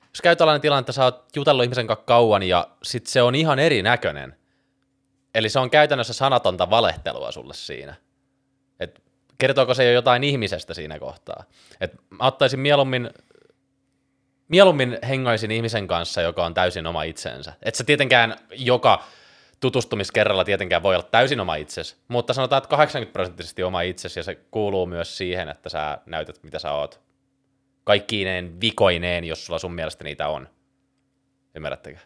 [0.00, 3.34] jos käy tällainen tilanne, että sä oot jutellut ihmisen kanssa kauan ja sit se on
[3.34, 4.36] ihan erinäköinen,
[5.34, 7.94] eli se on käytännössä sanatonta valehtelua sulle siinä,
[9.40, 11.44] kertooko se jo jotain ihmisestä siinä kohtaa,
[11.80, 13.10] et mä ottaisin mieluummin
[14.50, 17.52] mieluummin hengaisin ihmisen kanssa, joka on täysin oma itsensä.
[17.62, 19.04] Et sä tietenkään joka
[19.60, 24.24] tutustumiskerralla tietenkään voi olla täysin oma itsesi, mutta sanotaan, että 80 prosenttisesti oma itsesi ja
[24.24, 27.00] se kuuluu myös siihen, että sä näytät, mitä sä oot.
[27.84, 30.48] Kaikkiineen vikoineen, jos sulla sun mielestä niitä on.
[31.54, 31.98] Ymmärrättekö?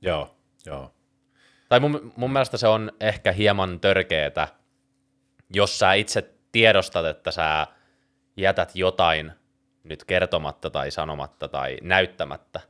[0.00, 0.92] joo, joo.
[1.68, 4.48] Tai mun, mun mielestä se on ehkä hieman törkeetä,
[5.54, 7.66] jos sä itse tiedostat, että sä
[8.36, 9.32] jätät jotain
[9.84, 12.60] nyt kertomatta tai sanomatta tai näyttämättä.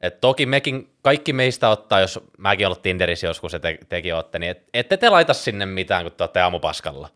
[0.00, 4.38] Et toki mekin, kaikki meistä ottaa, jos mäkin ollut Tinderissä joskus ja te, tekin olette,
[4.38, 7.08] niin et, ette te laita sinne mitään, kun te olette aamupaskalla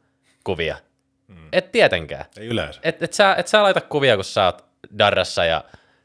[0.45, 0.77] kuvia.
[1.29, 1.49] Mm.
[1.53, 2.25] Et tietenkään.
[2.39, 2.81] Ei yleensä.
[2.85, 4.65] Et, et, sä, et sä laita kuvia, kun sä oot
[4.99, 5.65] Darrassa ja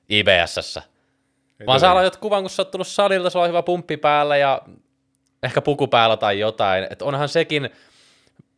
[0.09, 0.81] IBSssä.
[1.59, 4.37] Ei Vaan sä laitat kuvan, kun sä oot tullut salilta, sulla on hyvä pumppi päällä
[4.37, 4.61] ja
[5.43, 6.87] ehkä puku päällä tai jotain.
[6.89, 7.69] Et onhan sekin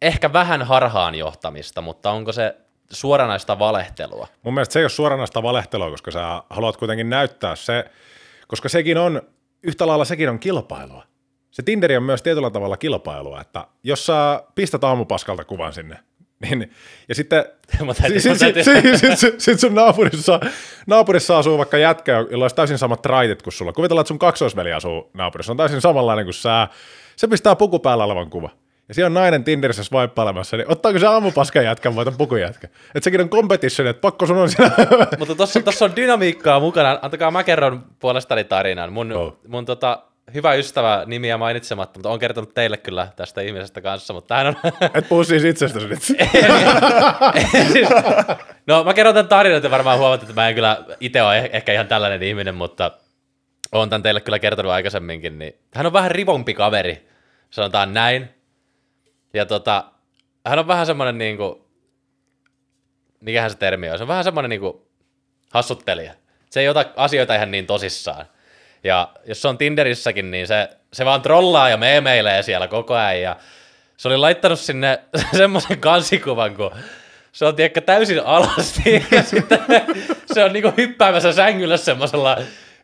[0.01, 2.55] ehkä vähän harhaan johtamista, mutta onko se
[2.91, 4.27] suoranaista valehtelua?
[4.43, 7.85] Mun mielestä se ei ole suoranaista valehtelua, koska sä haluat kuitenkin näyttää se,
[8.47, 9.21] koska sekin on,
[9.63, 11.03] yhtä lailla sekin on kilpailua.
[11.51, 15.97] Se Tinderi on myös tietyllä tavalla kilpailua, että jos sä pistät aamupaskalta kuvan sinne,
[16.39, 16.71] Niin,
[17.09, 17.45] ja sitten
[18.17, 20.39] sit, sit, sit, sit sun naapurissa,
[20.87, 23.73] naapurissa asuu vaikka jätkä, jolla olisi täysin samat traitit kuin sulla.
[23.73, 26.67] Kuvitellaan, että sun kaksoisveli asuu naapurissa, on täysin samanlainen kuin sä.
[27.15, 28.49] Se pistää puku päällä olevan kuva.
[28.89, 32.67] Ja siellä on nainen Tinderissä swipeilemassa, niin ottaako se aamupaskan jätkän vai ton pukun jätkä?
[32.67, 34.71] Että sekin on competition, että pakko sun on siellä.
[35.19, 36.99] Mutta tossa, tossa on dynamiikkaa mukana.
[37.01, 38.93] Antakaa mä kerron puolestani tarinan.
[38.93, 39.39] Mun, Oh.
[39.47, 39.99] mun tota,
[40.33, 44.55] hyvä ystävä nimiä mainitsematta, mutta on kertonut teille kyllä tästä ihmisestä kanssa, mutta hän on...
[44.93, 45.99] Et puhu siis itsestäsi nyt.
[47.73, 47.87] siis,
[48.67, 51.49] no mä kerron tämän tarinan, että varmaan huomaatte, että mä en kyllä itse ole eh-
[51.53, 52.91] ehkä ihan tällainen ihminen, mutta
[53.71, 57.07] on tämän teille kyllä kertonut aikaisemminkin, niin hän on vähän rivompi kaveri,
[57.49, 58.29] sanotaan näin.
[59.33, 59.83] Ja tota,
[60.45, 61.69] hän on vähän semmoinen niinku,
[63.19, 64.87] mikähän se termi on, se on vähän semmoinen niinku
[65.53, 66.13] hassuttelija.
[66.49, 68.25] Se ei ota asioita ihan niin tosissaan.
[68.83, 73.21] Ja jos se on Tinderissäkin, niin se, se vaan trollaa ja meemeilee siellä koko ajan.
[73.21, 73.37] Ja
[73.97, 74.99] se oli laittanut sinne
[75.37, 76.71] semmoisen kansikuvan, kun
[77.31, 79.59] se on tiedäkö, täysin alasti ja sitten
[80.33, 82.37] se on niinku hyppäämässä sängyllä semmoisella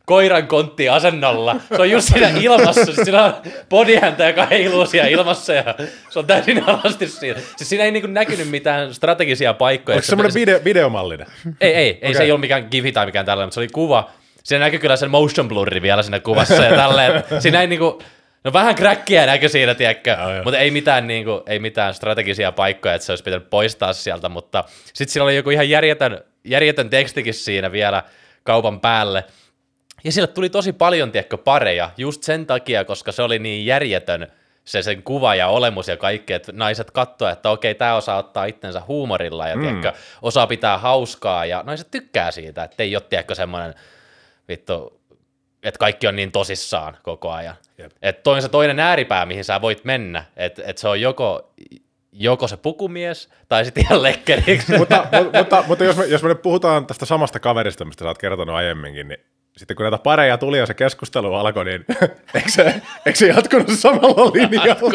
[0.06, 1.56] koiran kontti asennolla.
[1.76, 3.34] Se on just siinä ilmassa, siis siinä on
[3.70, 5.76] bodyhäntä, joka heiluu siellä ilmassa ja
[6.10, 7.40] se on täysin alasti siinä.
[7.58, 9.96] Siis siinä ei niinku näkynyt mitään strategisia paikkoja.
[9.96, 11.28] Onko se semmoinen video, videomallinen?
[11.62, 12.14] Ei, ei, ei Okei.
[12.14, 14.10] se ei ollut mikään gifi tai mikään tällainen, mutta se oli kuva.
[14.44, 17.24] Siinä näkyy kyllä sen motion blurri vielä siinä kuvassa ja tälleen.
[17.40, 18.02] Siinä ei niinku,
[18.44, 20.44] no vähän kräkkiä näkyy siinä, tiedätkö, joo.
[20.44, 24.64] mutta ei mitään, niinku, ei mitään strategisia paikkoja, että se olisi pitänyt poistaa sieltä, mutta
[24.94, 28.04] sitten siinä oli joku ihan järjetön, järjetön tekstikin siinä vielä
[28.44, 29.24] kaupan päälle.
[30.06, 34.28] Ja sille tuli tosi paljon, tiedätkö, pareja, just sen takia, koska se oli niin järjetön
[34.66, 38.46] se sen kuva ja olemus ja kaikki, että naiset katsoo, että okei, tämä osaa ottaa
[38.46, 39.62] itsensä huumorilla ja mm.
[39.62, 43.74] tiedätkö, osaa pitää hauskaa ja naiset tykkää siitä, että ei ole, tiedätkö, semmoinen
[44.48, 45.02] vittu,
[45.64, 47.56] että kaikki on niin tosissaan koko ajan.
[48.02, 51.54] Että toi on se toinen ääripää, mihin sä voit mennä, että et se on joko,
[52.12, 54.78] joko se pukumies tai sitten ihan lekkeriksi.
[54.78, 58.08] mutta, mutta, mutta, mutta jos, me, jos me nyt puhutaan tästä samasta kaverista, mistä sä
[58.08, 61.86] oot kertonut aiemminkin, niin sitten kun näitä pareja tuli ja se keskustelu alkoi, niin
[62.36, 64.66] eikö se, eikö se jatkunut samalla linjalla?
[64.66, 64.92] Jatkuu.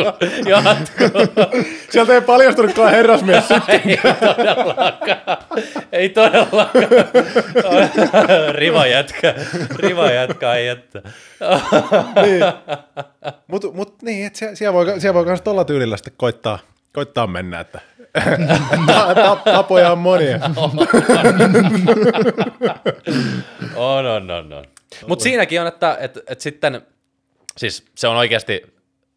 [1.90, 3.44] Sieltä ei paljastunutkaan herrasmies.
[3.68, 5.38] Ei todellakaan.
[5.92, 6.70] Ei todellakaan.
[8.54, 9.34] Riva jätkä.
[9.76, 11.02] Riva jätkä, ei jättä.
[12.22, 12.44] niin.
[13.46, 16.58] Mutta mut, niin, siellä, voi, siellä voi myös tuolla tyylillä sitten koittaa,
[16.92, 17.80] koittaa mennä, että
[19.44, 20.40] tapoja on monia.
[23.76, 24.64] On, on, on, on.
[25.06, 26.82] Mutta siinäkin on, että et, et sitten,
[27.56, 28.74] siis se on oikeasti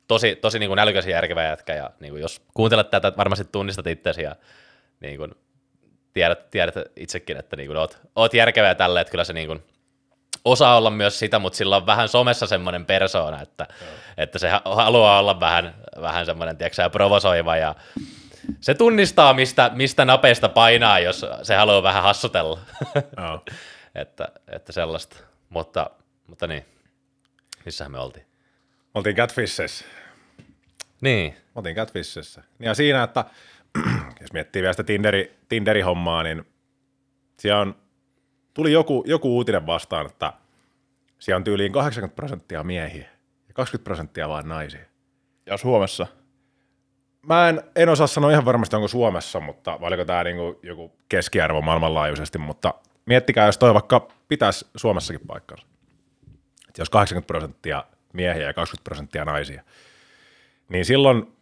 [0.07, 3.45] tosi, tosi niin kuin älykäs ja järkevä jätkä, ja niin kuin jos kuuntelet tätä, varmasti
[3.51, 4.35] tunnistat itsesi, ja
[4.99, 5.31] niin kuin
[6.13, 9.47] tiedät, tiedät itsekin, että niin kuin oot, oot järkevä ja tälle, että kyllä se niin
[9.47, 9.63] kuin
[10.45, 13.67] osaa olla myös sitä, mutta sillä on vähän somessa semmoinen persoona, että,
[14.17, 17.75] että se ha- haluaa olla vähän, vähän semmoinen, tiedätkö sä, provosoiva, ja
[18.61, 22.59] se tunnistaa, mistä, mistä napeista painaa, jos se haluaa vähän hassutella.
[23.17, 23.45] Joo.
[23.95, 25.17] että, että sellaista.
[25.49, 25.89] Mutta,
[26.27, 26.65] mutta niin,
[27.65, 28.25] missähän me oltiin?
[28.93, 29.85] Oltiin Catfishissa.
[31.01, 32.43] Niin, oltiin Catfishissa.
[32.59, 33.25] Ja siinä, että
[34.21, 36.45] jos miettii vielä sitä Tinderi, Tinderi-hommaa, niin
[37.39, 37.75] siellä on,
[38.53, 40.33] tuli joku, joku uutinen vastaan, että
[41.19, 43.07] siellä on tyyliin 80 prosenttia miehiä
[43.47, 44.85] ja 20 prosenttia vaan naisia.
[45.45, 46.07] Ja Suomessa.
[47.27, 50.91] Mä en, en osaa sanoa ihan varmasti, onko Suomessa, mutta vai oliko tämä niinku joku
[51.09, 52.73] keskiarvo maailmanlaajuisesti, mutta
[53.05, 55.65] miettikää, jos toi vaikka pitäisi Suomessakin paikkansa.
[56.69, 57.83] Et jos 80 prosenttia
[58.13, 59.63] miehiä ja 20 prosenttia naisia,
[60.69, 61.33] niin silloin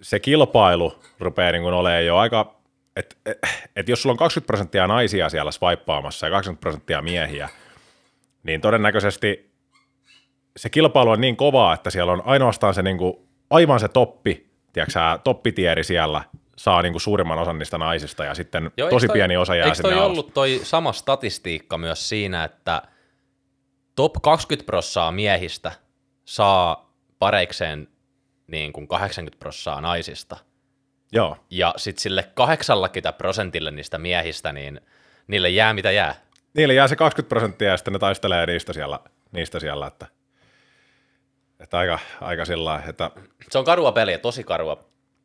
[0.00, 2.56] se kilpailu rupeaa niin kuin olemaan jo aika,
[2.96, 3.38] että et,
[3.76, 7.48] et jos sulla on 20 prosenttia naisia siellä swipeaamassa ja 20 prosenttia miehiä,
[8.42, 9.54] niin todennäköisesti
[10.56, 13.16] se kilpailu on niin kovaa, että siellä on ainoastaan se niin kuin,
[13.50, 16.24] aivan se toppi, tiedätkö toppitieri siellä
[16.56, 19.64] saa niin kuin suurimman osan niistä naisista ja sitten Joo, tosi toi- pieni osa jää
[19.64, 20.10] Eikö sinne toi alas.
[20.10, 22.82] ollut toi sama statistiikka myös siinä, että
[23.94, 25.72] top 20 prossaa miehistä
[26.24, 27.88] saa pareikseen
[28.46, 30.36] niin kuin 80 prossaa naisista.
[31.12, 34.80] Joo, Ja sitten sille 80 prosentille niistä miehistä, niin
[35.26, 36.14] niille jää mitä jää.
[36.54, 39.00] niille jää se 20 prosenttia ja sitten ne taistelee niistä siellä,
[39.32, 40.06] niistä siellä että,
[41.60, 43.10] että aika, aika sillä lailla, että
[43.50, 44.84] Se on karua peliä, tosi karua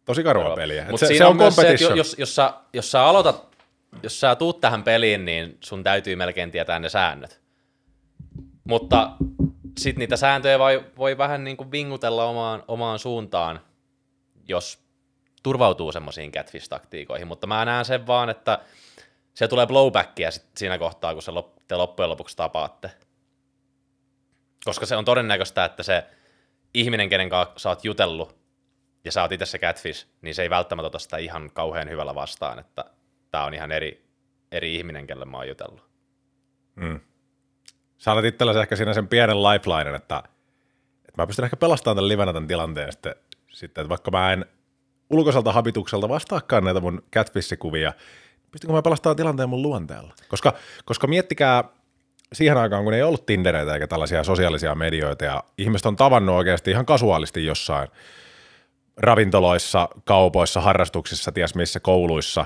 [0.10, 0.82] tosi karua peliä.
[0.82, 3.58] Et Mutta se, siinä se on myös se, että jos, jos, sä, jos sä aloitat,
[4.04, 7.42] jos sä tuut tähän peliin, niin sun täytyy melkein tietää ne säännöt.
[8.64, 9.12] Mutta
[9.78, 13.62] sitten niitä sääntöjä voi, voi vähän niin kuin vingutella omaan, omaan suuntaan,
[14.48, 14.80] jos
[15.44, 17.26] turvautuu semmoisiin catfish-taktiikoihin.
[17.26, 18.60] Mutta mä näen sen vaan, että
[19.34, 22.92] se tulee blowbackia sit siinä kohtaa, kun se lop, te loppujen lopuksi tapaatte.
[24.66, 26.04] Koska se on todennäköistä, että se
[26.74, 28.36] ihminen, kenen kanssa sä oot jutellut
[29.04, 32.16] ja sä oot itse se catfish, niin se ei välttämättä ota sitä ihan kauhean hyvällä
[32.16, 32.86] vastaan, että
[33.32, 34.06] tää on ihan eri,
[34.52, 35.90] eri ihminen, kelle mä oon jutellut.
[37.98, 40.24] Sä olet itsellesi ehkä siinä sen pienen lifelinen, että,
[41.08, 43.16] että mä pystyn ehkä pelastamaan tämän livenä tämän tilanteen sitten,
[43.52, 44.46] sitten, että vaikka mä en
[45.10, 47.94] ulkoiselta habitukselta vastaakaan näitä mun catfish-kuvia,
[48.52, 50.14] pystynkö mä pelastamaan tilanteen mun luonteella?
[50.28, 50.54] Koska,
[50.86, 51.64] koska miettikää
[52.34, 56.72] siihen aikaan, kun ei ollut Tindereitä eikä tällaisia sosiaalisia medioita, ja ihmiset on tavannut oikeasti
[56.72, 57.88] ihan kasuaalisti jossain
[58.98, 62.46] ravintoloissa, kaupoissa, harrastuksissa, ties missä, kouluissa,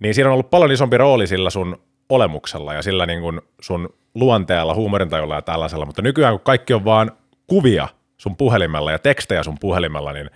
[0.00, 3.94] niin siinä on ollut paljon isompi rooli sillä sun olemuksella ja sillä niin kuin sun
[4.14, 7.12] luonteella, huumorintajulla ja tällaisella, mutta nykyään kun kaikki on vaan
[7.46, 10.30] kuvia sun puhelimella ja tekstejä sun puhelimella, niin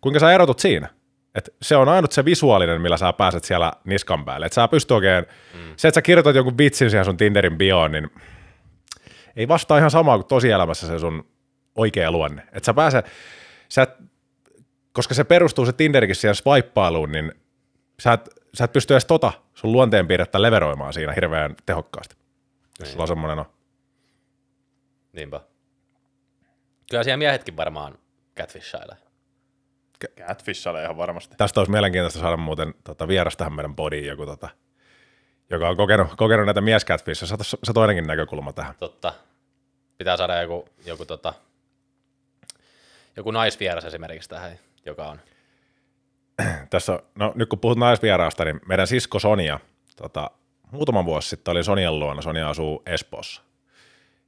[0.00, 0.88] kuinka sä erotut siinä?
[1.34, 4.46] Et se on ainut se visuaalinen, millä sä pääset siellä niskan päälle.
[4.46, 5.60] Et sä pystyt oikein, mm.
[5.76, 8.10] se, että sä kirjoitat jonkun vitsin siihen sun Tinderin bioon, niin
[9.36, 11.26] ei vastaa ihan samaa kuin tosielämässä se sun
[11.74, 12.42] oikea luonne.
[12.52, 13.02] Et sä pääse,
[13.68, 13.90] sä et,
[14.92, 17.32] koska se perustuu se Tinderikin siihen swipeiluun, niin
[18.00, 22.16] sä et, sä et pysty edes tota sun luonteenpiirrettä leveroimaan siinä hirveän tehokkaasti.
[22.80, 23.46] Jos sulla on semmoinen, no,
[25.12, 25.40] Niinpä.
[26.90, 27.98] Kyllä siellä miehetkin varmaan
[28.36, 28.96] catfishailee.
[30.20, 31.34] Catfishale ihan varmasti.
[31.36, 34.48] tästä olisi mielenkiintoista saada muuten tota, vieras tähän meidän podiin joku, tota,
[35.50, 37.26] joka on kokenut, kokenut näitä mieskätfissä.
[37.26, 38.74] Se, se toinenkin näkökulma tähän.
[38.78, 39.12] Totta.
[39.98, 41.34] Pitää saada joku, joku, tota,
[43.16, 45.20] joku naisvieras esimerkiksi tähän, joka on.
[46.70, 49.60] Tässä, no nyt kun puhut naisvieraasta, niin meidän sisko Sonia,
[49.96, 50.30] tota,
[50.70, 53.42] muutama vuosi sitten oli Sonian luona, Sonia asuu Espoossa.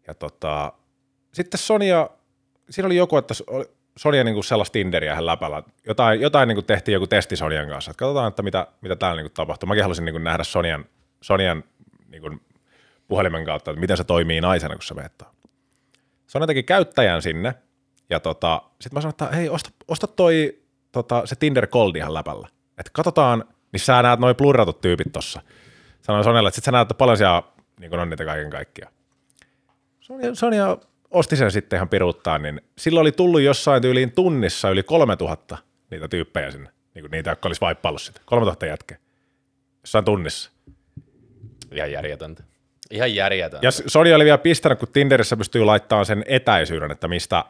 [0.06, 0.72] Ja tota,
[1.32, 2.10] sitten Sonia,
[2.70, 5.62] siinä oli joku, että oli- Sonia niin sellaista Tinderiä hän läpällä.
[5.86, 9.32] Jotain, jotain niin tehtiin joku testi Sonian kanssa, että katsotaan, että mitä, mitä täällä niin
[9.32, 9.66] tapahtuu.
[9.66, 10.84] Mäkin halusin niin nähdä Sonian,
[11.20, 11.64] Sonian
[12.08, 12.40] niin
[13.08, 15.30] puhelimen kautta, että miten se toimii naisena, kun se vettää.
[16.26, 17.54] Sonia teki käyttäjän sinne,
[18.10, 22.14] ja tota, sitten mä sanoin, että hei, osta, osta toi tota, se Tinder Gold ihan
[22.14, 22.48] läpällä.
[22.78, 25.42] Että katsotaan, niin sä näet noin blurratut tyypit tossa.
[26.02, 27.42] Sanoin Sonjalle, että sit sä näet, paljon siellä
[27.80, 28.92] niin on niitä kaiken kaikkiaan.
[30.00, 30.76] Sonia, Sonia
[31.10, 35.58] osti sen sitten ihan piruuttaa, niin silloin oli tullut jossain tyyliin tunnissa yli 3000
[35.90, 36.70] niitä tyyppejä sinne.
[36.94, 38.20] Niin kuin niitä, jotka olisi vaippaillut sitä.
[38.24, 38.98] 3000 jätkeä.
[39.82, 40.50] Jossain tunnissa.
[41.72, 42.42] Ihan järjetöntä.
[42.90, 43.66] Ihan järjetöntä.
[43.66, 47.44] Ja Sony oli vielä pistänyt, kun Tinderissä pystyy laittamaan sen etäisyyden, että mistä,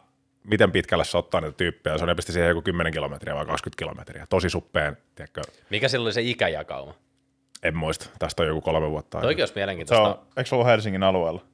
[0.44, 1.99] miten pitkälle se ottaa niitä tyyppejä.
[1.99, 4.27] Sony pisti siihen joku 10 kilometriä vai 20 kilometriä.
[4.31, 6.94] Tosi suppeen, tiedätkö, Mikä silloin oli se ikäjakauma?
[7.62, 8.11] en muista.
[8.18, 9.20] Tästä on joku kolme vuotta.
[9.20, 10.09] Toikin olisi Se mielenkiintoista.
[10.09, 11.44] on, eikö se ollut Helsingin alueella?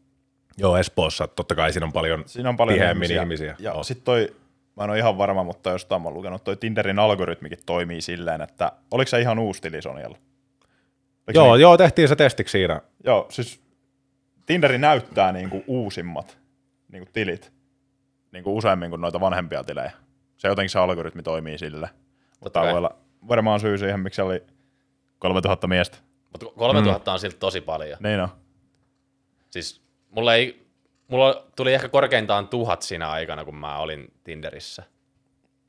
[0.58, 1.26] Joo, Espoossa.
[1.26, 3.56] Totta kai siinä on paljon, Siinä on paljon tiheämmin ihmisiä.
[3.58, 3.82] Ja Joo.
[3.82, 4.36] sitten toi,
[4.76, 8.42] mä en ole ihan varma, mutta jostain mä oon lukenut, toi Tinderin algoritmikin toimii silleen,
[8.42, 10.18] että oliko se ihan uusi tili Sonyalla?
[11.26, 12.80] Oliko Joo, se joo, tehtiin se testiksi siinä.
[13.04, 13.60] Joo, siis
[14.46, 16.38] Tinderi näyttää niinku uusimmat
[16.92, 17.52] niinku tilit
[18.32, 19.92] niinku useammin kuin noita vanhempia tilejä.
[20.36, 21.90] Se jotenkin se algoritmi toimii sille.
[22.40, 22.96] Mutta voi olla
[23.28, 24.42] varmaan syy siihen, miksi oli
[25.18, 25.98] 3000 miestä.
[26.32, 27.98] Mutta 3000 on silti tosi paljon.
[28.00, 28.28] Niin on.
[29.50, 29.82] Siis
[30.16, 30.66] mulla ei,
[31.08, 34.82] mulla tuli ehkä korkeintaan tuhat siinä aikana, kun mä olin Tinderissä.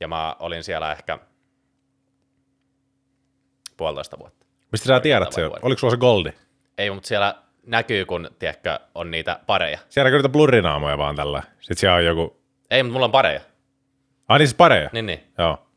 [0.00, 1.18] Ja mä olin siellä ehkä
[3.76, 4.46] puolitoista vuotta.
[4.72, 5.46] Mistä sä tiedät se?
[5.62, 6.32] Oliko sulla se goldi?
[6.78, 7.34] Ei, mutta siellä
[7.66, 9.78] näkyy, kun tiedätkö, on niitä pareja.
[9.88, 11.42] Siellä näkyy niitä blurrinaamoja vaan tällä.
[11.60, 12.42] Sitten siellä on joku...
[12.70, 13.40] Ei, mutta mulla on pareja.
[14.28, 14.90] Ai niin siis pareja?
[14.92, 15.32] Niin, niin.
[15.38, 15.67] Joo.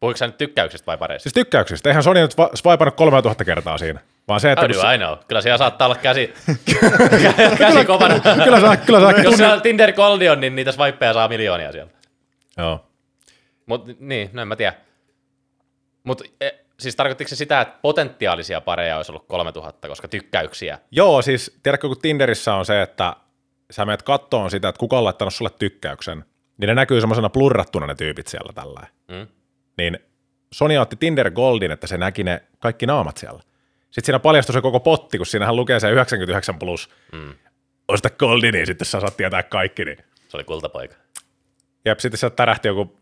[0.00, 1.22] Puhuiko sä nyt tykkäyksestä vai pareista?
[1.22, 1.88] Siis tykkäyksistä.
[1.88, 4.00] Eihän Sony nyt va- swipannut 3000 kertaa siinä.
[4.28, 4.66] Vaan se, että...
[4.66, 5.18] How do I know?
[5.28, 6.34] Kyllä siellä saattaa olla käsi,
[7.58, 8.20] käsi kovana.
[8.44, 11.92] kyllä saa, kyllä saa Jos siellä Tinder Goldi on, niin niitä swipeja saa miljoonia sieltä.
[12.56, 12.86] Joo.
[13.66, 14.72] Mut niin, no en mä tiedä.
[16.04, 20.78] Mut e, siis tarkoittiko se sitä, että potentiaalisia pareja olisi ollut 3000, koska tykkäyksiä?
[20.90, 23.16] Joo, siis tiedätkö, kun Tinderissä on se, että
[23.70, 26.24] sä menet kattoon sitä, että kuka on laittanut sulle tykkäyksen,
[26.58, 28.86] niin ne näkyy semmoisena blurrattuna ne tyypit siellä tällä.
[29.08, 29.26] Mm?
[29.80, 29.98] Niin
[30.52, 33.40] Sony otti Tinder Goldin, että se näki ne kaikki naamat siellä.
[33.80, 36.90] Sitten siinä paljastui se koko potti, kun siinähän lukee se 99 plus.
[37.12, 37.34] Mm.
[37.88, 39.84] Osta Goldi, niin sitten sä saat tietää kaikki.
[39.84, 39.98] Niin.
[40.28, 40.94] Se oli kultapoika.
[41.84, 42.98] Jep, sitten sieltä tärähti joku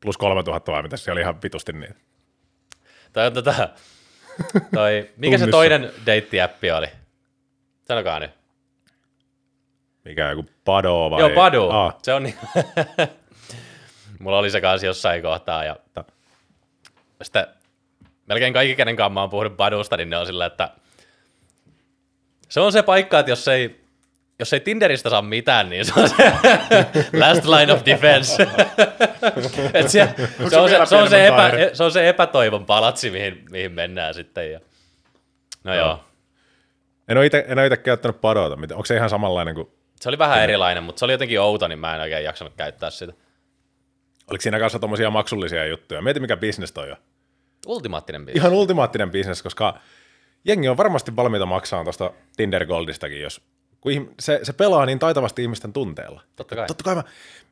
[0.00, 1.94] plus 3000 vai mitä se oli ihan vitusti niin.
[3.12, 3.68] Toi on tota,
[4.74, 6.86] toi, mikä se toinen deittiäppi oli?
[7.82, 8.30] Sanokaa nyt.
[10.04, 11.20] Mikä joku Pado vai?
[11.20, 11.68] Joo, Padu.
[11.70, 12.34] Ah, Se on niin.
[14.20, 16.04] Mulla oli se kanssa jossain kohtaa ja Ta-
[17.24, 17.46] sitten
[18.26, 20.70] melkein kaikki, kenen kanssa mä oon puhunut Badusta, niin ne on sillä, että
[22.48, 23.84] se on se paikka, että jos ei,
[24.38, 26.32] jos ei Tinderistä saa mitään, niin se on se
[27.20, 28.42] last line of defense.
[29.74, 30.14] Et se,
[30.50, 34.14] se, on se, se, on se, epä, se on se epätoivon palatsi, mihin, mihin mennään
[34.14, 34.52] sitten.
[34.52, 34.60] Ja...
[35.64, 36.04] No joo.
[37.08, 38.54] en ole itse, en ole itse käyttänyt Padota.
[38.54, 39.68] Onko se ihan samanlainen kuin...
[40.00, 42.90] Se oli vähän erilainen, mutta se oli jotenkin outo, niin mä en oikein jaksanut käyttää
[42.90, 43.12] sitä.
[44.30, 46.02] Oliko siinä kanssa tommosia maksullisia juttuja?
[46.02, 46.96] Mieti, mikä bisnes toi on.
[47.66, 48.38] Ultimaattinen biisi.
[48.38, 49.78] Ihan ultimaattinen bisnes, koska
[50.44, 53.40] jengi on varmasti valmiita maksamaan tuosta Tinder Goldistakin, jos
[53.80, 56.22] kun se, se pelaa niin taitavasti ihmisten tunteella.
[56.36, 56.66] Totta kai.
[56.66, 57.02] Totta kai mä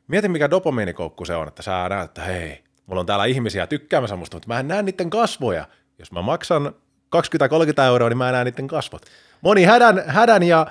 [0.09, 4.16] mietin, mikä dopamiinikoukku se on, että sä näet, että hei, mulla on täällä ihmisiä tykkäämässä
[4.16, 5.68] musta, mutta mä en näe niiden kasvoja.
[5.98, 6.75] Jos mä maksan
[7.16, 9.03] 20-30 euroa, niin mä en näe niiden kasvot.
[9.40, 10.66] Moni hädän, hädän ja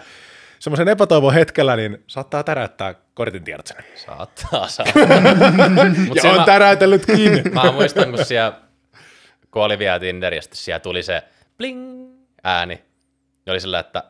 [0.59, 3.83] semmoisen epätoivon hetkellä, niin saattaa täräyttää kortin tiedot sinne.
[3.95, 5.03] Saattaa, saattaa.
[6.15, 7.41] Ja se on mä, täräytellytkin.
[7.53, 8.53] mä muistan, kun siellä,
[9.51, 11.23] kun oli vielä Tinder, ja sitten siellä tuli se
[11.57, 12.11] bling
[12.43, 12.83] ääni.
[13.45, 14.03] Ja oli sillä, että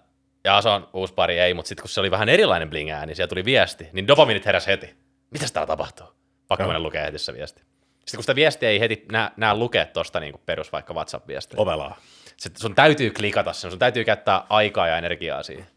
[0.44, 3.16] jaa, se on uusi pari, ei, mutta sitten kun se oli vähän erilainen bling ääni,
[3.16, 4.96] siellä tuli viesti, niin dopaminit heräsi heti.
[5.32, 6.08] Mitäs täällä tapahtuu?
[6.48, 7.62] Pakko mennä lukea heti se viesti.
[7.90, 11.60] Sitten kun sitä viestiä ei heti näe, näe lukea tuosta niin perus vaikka WhatsApp-viestiä.
[11.60, 11.98] Ovelaa.
[12.38, 15.68] Sitten sun täytyy klikata sen, sun täytyy käyttää aikaa ja energiaa siihen.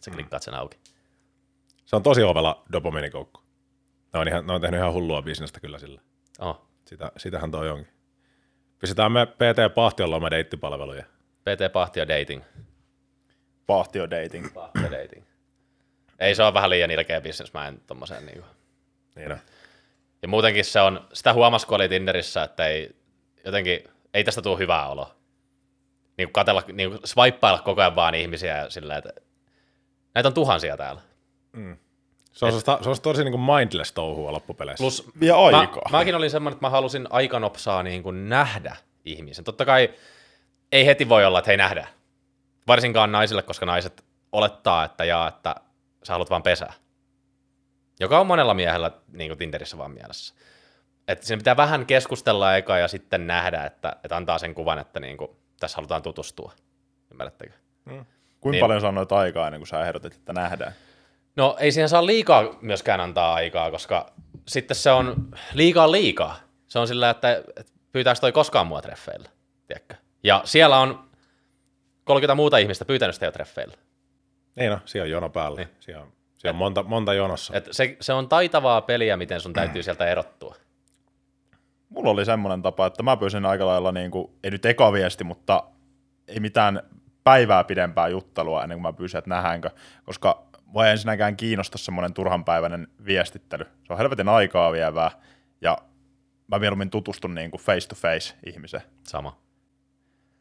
[0.00, 0.78] Sä klikkaat sen auki.
[1.84, 3.40] Se on tosi ovela dopamiinikoukku.
[4.12, 6.00] Ne on, ihan, ne on tehnyt ihan hullua bisnestä kyllä sillä.
[6.38, 6.60] Oh.
[6.84, 7.99] Sitä, sitähän toi onkin.
[8.80, 11.04] Pistetään me PT Pahtiolla deittipalveluja.
[11.40, 12.42] PT Pahtio Dating.
[13.66, 14.54] Pahtio dating.
[14.54, 15.24] Pahtio Dating.
[16.18, 18.46] Ei se on vähän liian ilkeä bisnes, mä en tommoseen niinku.
[19.16, 19.38] Niin on.
[20.22, 22.96] Ja muutenkin se on, sitä huomasi kun oli Tinderissä, että ei
[23.44, 25.14] jotenkin, ei tästä tule hyvää oloa.
[26.16, 29.12] Niin kuin katella, niin kuin swipeilla koko ajan vaan ihmisiä sillä, että
[30.14, 31.00] näitä on tuhansia täällä.
[32.32, 34.82] Se on, se on tosi niin kuin mindless touhua loppupeleissä.
[34.82, 35.82] Plus mä, aikaa.
[35.90, 39.44] mäkin olin semmoinen, että mä halusin aikanopsaa niin kuin nähdä ihmisen.
[39.44, 39.94] Totta kai
[40.72, 41.86] ei heti voi olla, että hei nähdä.
[42.66, 45.54] Varsinkaan naisille, koska naiset olettaa, että jaa, että
[46.02, 46.72] sä haluat vaan pesää.
[48.00, 50.34] Joka on monella miehellä niin kuin Tinderissä vaan mielessä.
[51.08, 55.00] Että siinä pitää vähän keskustella aikaa ja sitten nähdä, että, että antaa sen kuvan, että
[55.00, 56.52] niin kuin, tässä halutaan tutustua.
[57.10, 57.52] Ymmärrättekö?
[57.84, 58.60] Kuinka Niin.
[58.60, 60.72] paljon sanoit aikaa ennen kuin sä ehdotit, että nähdään?
[61.40, 64.12] No ei siihen saa liikaa myöskään antaa aikaa, koska
[64.48, 66.36] sitten se on liikaa liikaa.
[66.66, 67.42] Se on sillä, että,
[67.92, 69.28] pyytääkö toi koskaan mua treffeillä,
[69.66, 69.94] tiedätkö?
[70.24, 71.04] Ja siellä on
[72.04, 73.74] 30 muuta ihmistä pyytänyt sitä jo treffeillä.
[74.56, 75.56] Niin no, siellä on jono päällä.
[75.56, 75.68] Niin.
[75.80, 77.56] Siellä on, siellä on monta, monta jonossa.
[77.56, 80.56] Et se, se on taitavaa peliä, miten sun täytyy sieltä erottua.
[81.88, 85.24] Mulla oli semmoinen tapa, että mä pyysin aika lailla, niin kuin, ei nyt eka viesti,
[85.24, 85.62] mutta
[86.28, 86.82] ei mitään
[87.24, 89.70] päivää pidempää juttelua ennen kuin mä pyysin, että nähdäänkö,
[90.04, 93.64] koska voi ensinnäkään kiinnosta semmoinen turhanpäiväinen viestittely.
[93.64, 95.10] Se on helvetin aikaa vievää,
[95.60, 95.78] ja
[96.48, 98.82] mä mieluummin tutustun niin kuin face to face ihmiseen.
[99.06, 99.40] Sama.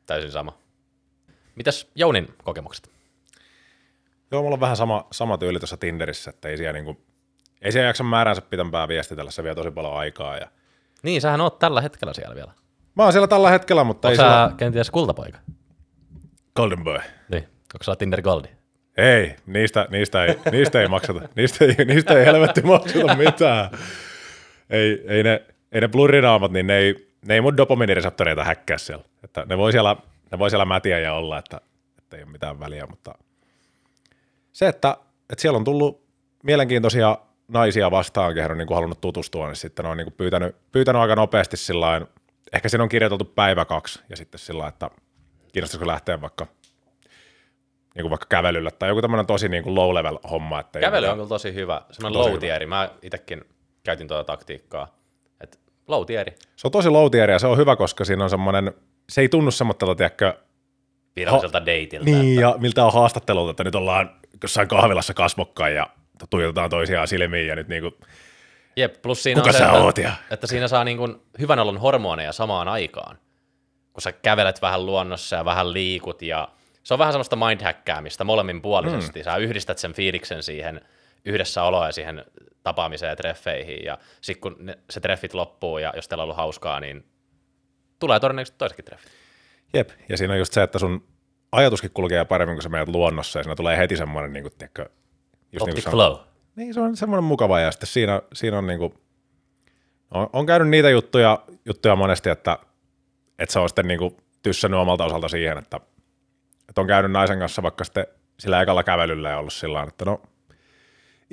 [0.05, 0.57] Täysin sama.
[1.55, 2.89] Mitäs Jounin kokemukset?
[4.31, 7.01] Joo, mulla on vähän sama, sama tyyli tuossa Tinderissä, että ei siellä, niinku,
[7.61, 10.37] ei siellä jaksa määränsä pitempää viestitellä, se vie tosi paljon aikaa.
[10.37, 10.47] Ja...
[11.03, 12.51] Niin, sähän oot tällä hetkellä siellä vielä.
[12.95, 14.53] Mä oon siellä tällä hetkellä, mutta Onko ei sä siellä...
[14.57, 15.39] kenties kultapoika?
[16.55, 16.99] Golden Boy.
[17.29, 17.43] Niin.
[17.43, 18.58] Onko sä Tinder Goldi?
[18.99, 21.21] Ei, niistä, niistä, ei, niistä ei makseta.
[21.35, 23.69] Niistä ei, niistä ei helvetti makseta mitään.
[24.69, 29.03] Ei, ei ne, ei ne blurrinaamat, niin ne ei, ne ei mun dopaminireseptoreita häkkää siellä.
[29.23, 29.95] Että ne voi siellä,
[30.31, 31.61] ne voi siellä mätiä ja olla, että,
[31.97, 33.15] että ei ole mitään väliä, mutta
[34.51, 34.97] se, että,
[35.29, 36.03] että siellä on tullut
[36.43, 40.55] mielenkiintoisia naisia vastaan, kehen on niin kuin halunnut tutustua, niin sitten on niin kuin pyytänyt,
[40.71, 42.01] pyytänyt aika nopeasti sillä
[42.53, 44.89] ehkä siinä on kirjoiteltu päivä kaksi, ja sitten sillä että
[45.53, 46.47] kiinnostaisiko lähteä vaikka
[47.95, 50.59] niin kuin vaikka kävelyllä tai joku tämmöinen tosi niin kuin low level homma.
[50.59, 51.81] Että Kävely on mitään- kyllä tosi hyvä.
[51.91, 52.65] Semmoinen low tieri.
[52.65, 53.41] Mä itekin
[53.83, 54.95] käytin tuota taktiikkaa.
[55.41, 56.35] Et low tieri.
[56.55, 58.73] Se on tosi low tier ja se on hyvä, koska siinä on semmoinen,
[59.09, 60.33] se ei tunnu semmoittelta, tiedätkö,
[61.15, 62.05] Viralliselta deitiltä.
[62.05, 65.87] niin ja miltä on haastattelulta, että nyt ollaan jossain kahvilassa kasvokkain ja
[66.29, 67.95] tuijotetaan toisiaan silmiin ja nyt niin kuin,
[68.75, 71.59] Jep, plus siinä Kuka on se, että, oot ja- että siinä saa niin kuin hyvän
[71.59, 73.17] olon hormoneja samaan aikaan.
[73.93, 76.47] Kun sä kävelet vähän luonnossa ja vähän liikut ja
[76.89, 79.19] se on vähän semmoista mindhäkkäämistä molemminpuolisesti.
[79.19, 79.23] Mm.
[79.23, 80.81] Sä yhdistät sen fiiliksen siihen
[81.25, 82.25] yhdessä oloa ja siihen
[82.63, 86.37] tapaamiseen ja treffeihin ja sitten kun ne, se treffit loppuu ja jos teillä on ollut
[86.37, 87.05] hauskaa, niin
[87.99, 89.11] tulee todennäköisesti toisetkin treffit.
[89.73, 89.89] jep.
[90.09, 91.07] Ja siinä on just se, että sun
[91.51, 94.89] ajatuskin kulkee paremmin, kun sä menet luonnossa ja siinä tulee heti semmoinen, niin kuin, tiedätkö,
[95.51, 96.17] just Optic niin kuin flow.
[96.55, 98.93] Niin, se on semmoinen mukava ja sitten siinä, siinä on niinku,
[100.11, 102.59] on, on käynyt niitä juttuja, juttuja monesti, että,
[103.39, 105.79] että se on sitten niinku tyssännyt omalta osalta siihen, että,
[106.69, 108.07] että on käynyt naisen kanssa vaikka sitten
[108.39, 110.21] sillä ekalla kävelyllä ja ollut sillä että no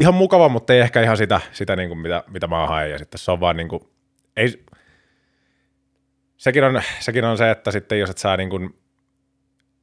[0.01, 2.91] ihan mukava, mutta ei ehkä ihan sitä, sitä niinku, mitä, mitä mä haen.
[2.91, 3.91] Ja sitten se on vaan niinku,
[4.37, 4.65] ei,
[6.37, 8.79] sekin on, sekin on se, että sitten jos et saa niin kuin,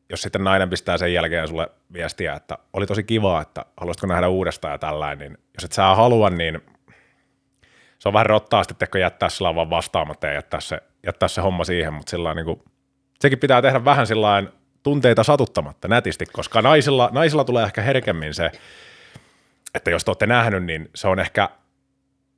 [0.09, 4.27] jos sitten nainen pistää sen jälkeen sulle viestiä, että oli tosi kivaa, että haluaisitko nähdä
[4.27, 6.61] uudestaan ja tällainen, niin jos et sä halua, niin
[7.99, 11.41] se on vähän rottaa sitten teko jättää sillä vaan vastaamatta ja jättää se, jättää se
[11.41, 12.61] homma siihen, mutta sillä niin kuin,
[13.21, 14.43] sekin pitää tehdä vähän sillä
[14.83, 18.51] tunteita satuttamatta nätisti, koska naisilla, naisilla tulee ehkä herkemmin se,
[19.75, 21.49] että jos te olette nähnyt, niin se on ehkä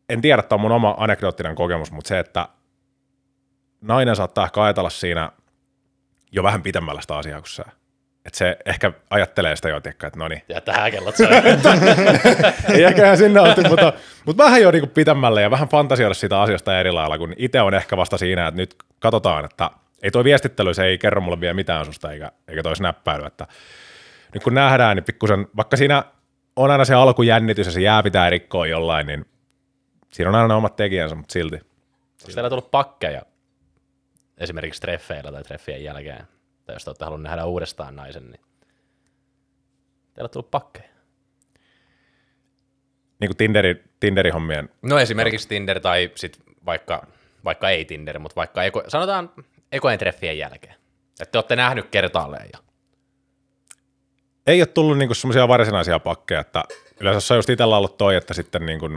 [0.10, 2.48] en tiedä, että on mun oma anekdoottinen kokemus, mutta se, että
[3.82, 5.32] nainen saattaa ehkä ajatella siinä
[6.32, 7.66] jo vähän pitemmällä sitä asiaa kuin sä.
[8.26, 10.42] Että se ehkä ajattelee sitä jo, tiekkä, että no niin.
[10.50, 11.28] Ja tähän kellot soi.
[12.76, 13.94] Ei ehkä sinne asti, mutta,
[14.26, 17.74] mutta vähän jo niinku pitemmälle ja vähän fantasioida siitä asiasta eri lailla, kun itse on
[17.74, 19.70] ehkä vasta siinä, että nyt katsotaan, että
[20.04, 23.48] ei toi viestittely, se ei kerro mulle vielä mitään susta, eikä, eikä toi snappäily, että
[24.34, 26.04] nyt kun nähdään, niin pikkusen, vaikka siinä
[26.56, 29.26] on aina se alkujännitys ja se jää pitää rikkoa jollain, niin
[30.12, 31.56] siinä on aina ne omat tekijänsä, mutta silti.
[31.56, 33.22] Onko teillä tullut pakkeja
[34.38, 36.28] esimerkiksi treffeillä tai treffien jälkeen?
[36.66, 38.42] Tai jos te olette halunnut nähdä uudestaan naisen, niin
[40.14, 40.90] teillä on tullut pakkeja.
[43.20, 47.08] Niin kuin Tinderi, Tinderi-hommien, No esimerkiksi Tinder tai sit vaikka,
[47.44, 49.30] vaikka ei Tinder, mutta vaikka eko, sanotaan
[49.72, 50.76] ekojen treffien jälkeen.
[51.22, 52.60] Että te olette nähnyt kertaalleen jo.
[54.48, 56.64] ei ole tullut niinku semmoisia varsinaisia pakkeja, että
[57.00, 58.90] yleensä on just itsellä ollut toi, että sitten niinku,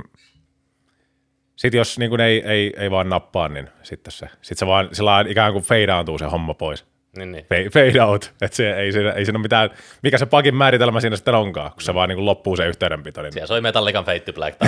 [1.57, 5.25] sit jos niinku ei, ei, ei, vaan nappaa, niin sitten se, sit se vaan sillä
[5.29, 6.87] ikään kuin feidaantuu se homma pois.
[7.19, 7.45] Niin, niin.
[7.49, 9.71] Fade, fade out, että se, ei, siinä, ei siinä ole mitään,
[10.03, 13.23] mikä se pakin määritelmä siinä sitten onkaan, kun se vaan niinku loppuu se yhteydenpito.
[13.23, 14.57] Niin Siellä soi Metallican Fade to Black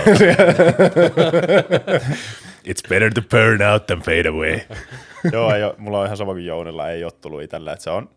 [2.68, 4.60] it's better to burn out than fade away.
[5.32, 7.90] Joo, ei ole, mulla on ihan sama kuin Jounilla, ei ole tullut itsellä, että se
[7.90, 8.10] on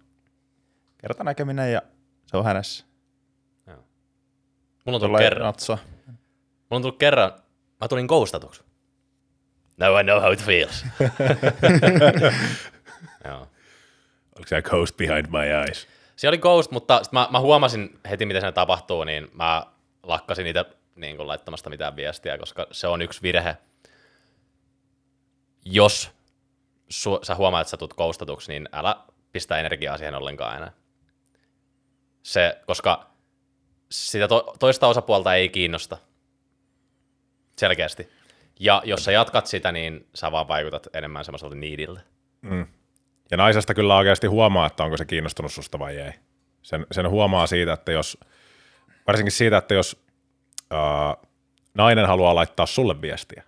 [0.98, 1.82] kertanäkeminen ja
[2.26, 2.86] se on hänessä.
[4.86, 5.46] Mulla on tullut Tuolla kerran.
[5.46, 5.80] natso.
[6.08, 6.16] Mulla
[6.72, 7.32] on tullut kerran,
[7.82, 8.64] mä tulin ghostatuksi.
[9.78, 10.86] Now I know how it feels.
[14.36, 15.88] Oliko se ghost behind my eyes?
[16.16, 19.66] Siellä oli ghost, mutta sit mä, mä huomasin heti, miten se tapahtuu, niin mä
[20.04, 20.66] lakkasin niitä
[20.96, 23.58] niin kuin laittamasta mitään viestiä, koska se on yksi virhe.
[25.66, 26.12] Jos
[26.90, 28.96] su, sä huomaat, että sä tulet ghostatuksi, niin älä
[29.32, 30.72] pistä energiaa siihen ollenkaan enää.
[32.24, 33.10] Se, koska
[33.92, 35.98] sitä to, toista osapuolta ei kiinnosta.
[37.58, 38.10] Selkeästi.
[38.60, 42.02] Ja jos sä jatkat sitä, niin sä vaan vaikutat enemmän semmoiselta niidiltä.
[43.32, 46.12] Ja naisesta kyllä oikeasti huomaa, että onko se kiinnostunut susta vai ei.
[46.62, 48.18] Sen, sen huomaa siitä, että jos,
[49.08, 50.06] varsinkin siitä, että jos
[50.74, 51.28] uh,
[51.74, 53.44] nainen haluaa laittaa sulle viestiä,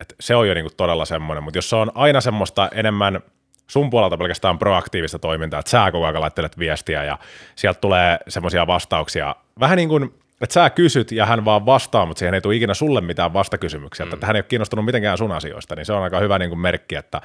[0.00, 3.20] että se on jo niinku todella semmoinen, mutta jos se on aina semmoista enemmän
[3.66, 7.18] sun puolelta pelkästään proaktiivista toimintaa, että sä koko ajan laittelet viestiä ja
[7.56, 12.18] sieltä tulee semmoisia vastauksia, vähän niin kuin, että sä kysyt ja hän vaan vastaa, mutta
[12.18, 14.12] siihen ei tule ikinä sulle mitään vastakysymyksiä, mm.
[14.12, 16.60] että hän ei ole kiinnostunut mitenkään sun asioista, niin se on aika hyvä niin kuin
[16.60, 17.20] merkki, että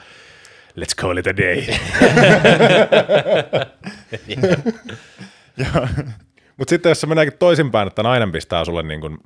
[0.79, 1.63] let's call it a day.
[6.57, 9.17] Mutta sitten jos se meneekin toisinpäin, että nainen pistää sulle niin kuin,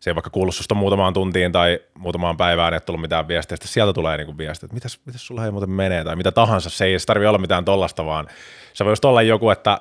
[0.00, 3.72] se ei vaikka kuullut susta muutamaan tuntiin tai muutamaan päivään, ole tullut mitään viestiä, sitten
[3.72, 6.84] sieltä tulee niin viestiä, että mitäs, mitäs sulla ei muuten menee tai mitä tahansa, se
[6.84, 8.26] ei tarvitse olla mitään tollasta, vaan
[8.72, 9.80] se voi just olla joku, että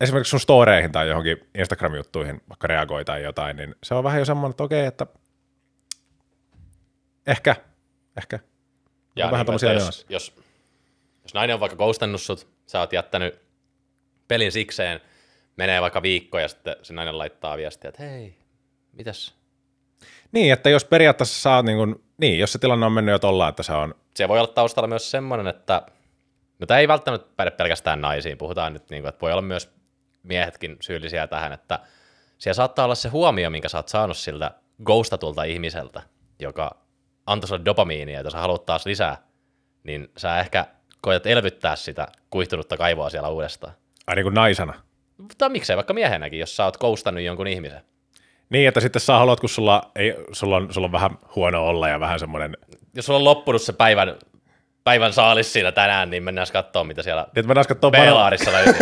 [0.00, 4.24] esimerkiksi sun storeihin tai johonkin Instagram-juttuihin vaikka reagoi tai jotain, niin se on vähän jo
[4.24, 5.06] semmoinen, että okei, että
[7.26, 7.56] ehkä,
[8.16, 8.38] ehkä.
[9.18, 10.32] Ja On vähän niin, että jos, jos,
[11.22, 13.40] jos nainen on vaikka ghostannut sut, sä oot jättänyt
[14.28, 15.00] pelin sikseen,
[15.56, 18.34] menee vaikka viikko ja sitten se nainen laittaa viestiä, että hei,
[18.92, 19.34] mitäs?
[20.32, 23.18] Niin, että jos periaatteessa sä oot niin kuin, niin, jos se tilanne on mennyt jo
[23.18, 25.82] tollaan, että se on, Se voi olla taustalla myös semmoinen, että
[26.58, 29.70] no tämä ei välttämättä päde pelkästään naisiin, puhutaan nyt, niin kuin, että voi olla myös
[30.22, 31.78] miehetkin syyllisiä tähän, että
[32.38, 34.50] siellä saattaa olla se huomio, minkä sä oot saanut siltä
[34.84, 36.02] ghostatulta ihmiseltä,
[36.38, 36.87] joka
[37.28, 39.16] antoi sulle dopamiinia, ja sä haluat taas lisää,
[39.84, 40.66] niin sä ehkä
[41.00, 43.72] koetat elvyttää sitä kuihtunutta kaivoa siellä uudestaan.
[44.06, 44.74] ai niin kuin naisena.
[45.18, 47.82] Mutta miksei vaikka miehenäkin, jos sä oot ghostannut jonkun ihmisen.
[48.50, 51.88] Niin, että sitten sä haluat, kun sulla, ei, sulla, on, sulla on vähän huono olla
[51.88, 52.56] ja vähän semmoinen,
[52.94, 54.16] Jos sulla on loppunut se päivän,
[54.84, 58.50] päivän saalis siinä tänään, niin mennään katsoa, mitä siellä niin että mennään katsomaan, vanha, Beelaarissa
[58.52, 58.74] löytyy.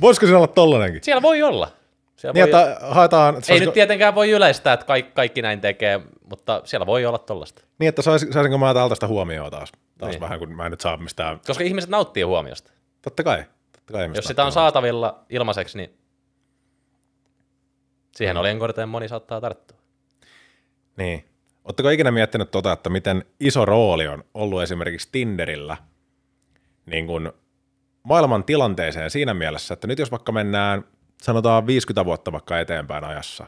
[0.00, 1.04] voisiko se olla tollanenkin?
[1.04, 1.79] Siellä voi olla.
[2.20, 2.60] Siellä Niin, voi...
[2.62, 6.00] että haetaan, että Ei saisiko, nyt tietenkään voi yleistää, että kaikki, kaikki näin tekee,
[6.30, 7.62] mutta siellä voi olla tollasta.
[7.78, 10.20] niin, että sais, saisinko mä täältä sitä huomioon taas, taas Niin.
[10.20, 12.70] vähän, kun mä en nyt saa mistään, Koska ihmiset nauttii huomiosta.
[13.02, 15.94] totta kai, totta kai Jos sitä on saatavilla ilmaiseksi, niin
[18.16, 18.40] siihen Mm.
[18.40, 19.78] olienkorteen moni saattaa tarttua.
[20.96, 21.24] Niin.
[21.64, 25.76] Oletteko ikinä miettinyt tota, että miten iso rooli on ollut esimerkiksi Tinderillä
[26.86, 27.32] niin kuin
[28.02, 30.84] maailman tilanteeseen siinä mielessä, että nyt jos vaikka mennään,
[31.22, 33.46] sanotaan 50 vuotta vaikka eteenpäin ajassa,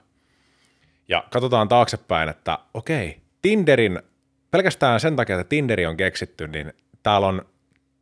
[1.08, 4.02] ja katsotaan taaksepäin, että okei, Tinderin,
[4.50, 7.42] pelkästään sen takia, että Tinderi on keksitty, niin täällä on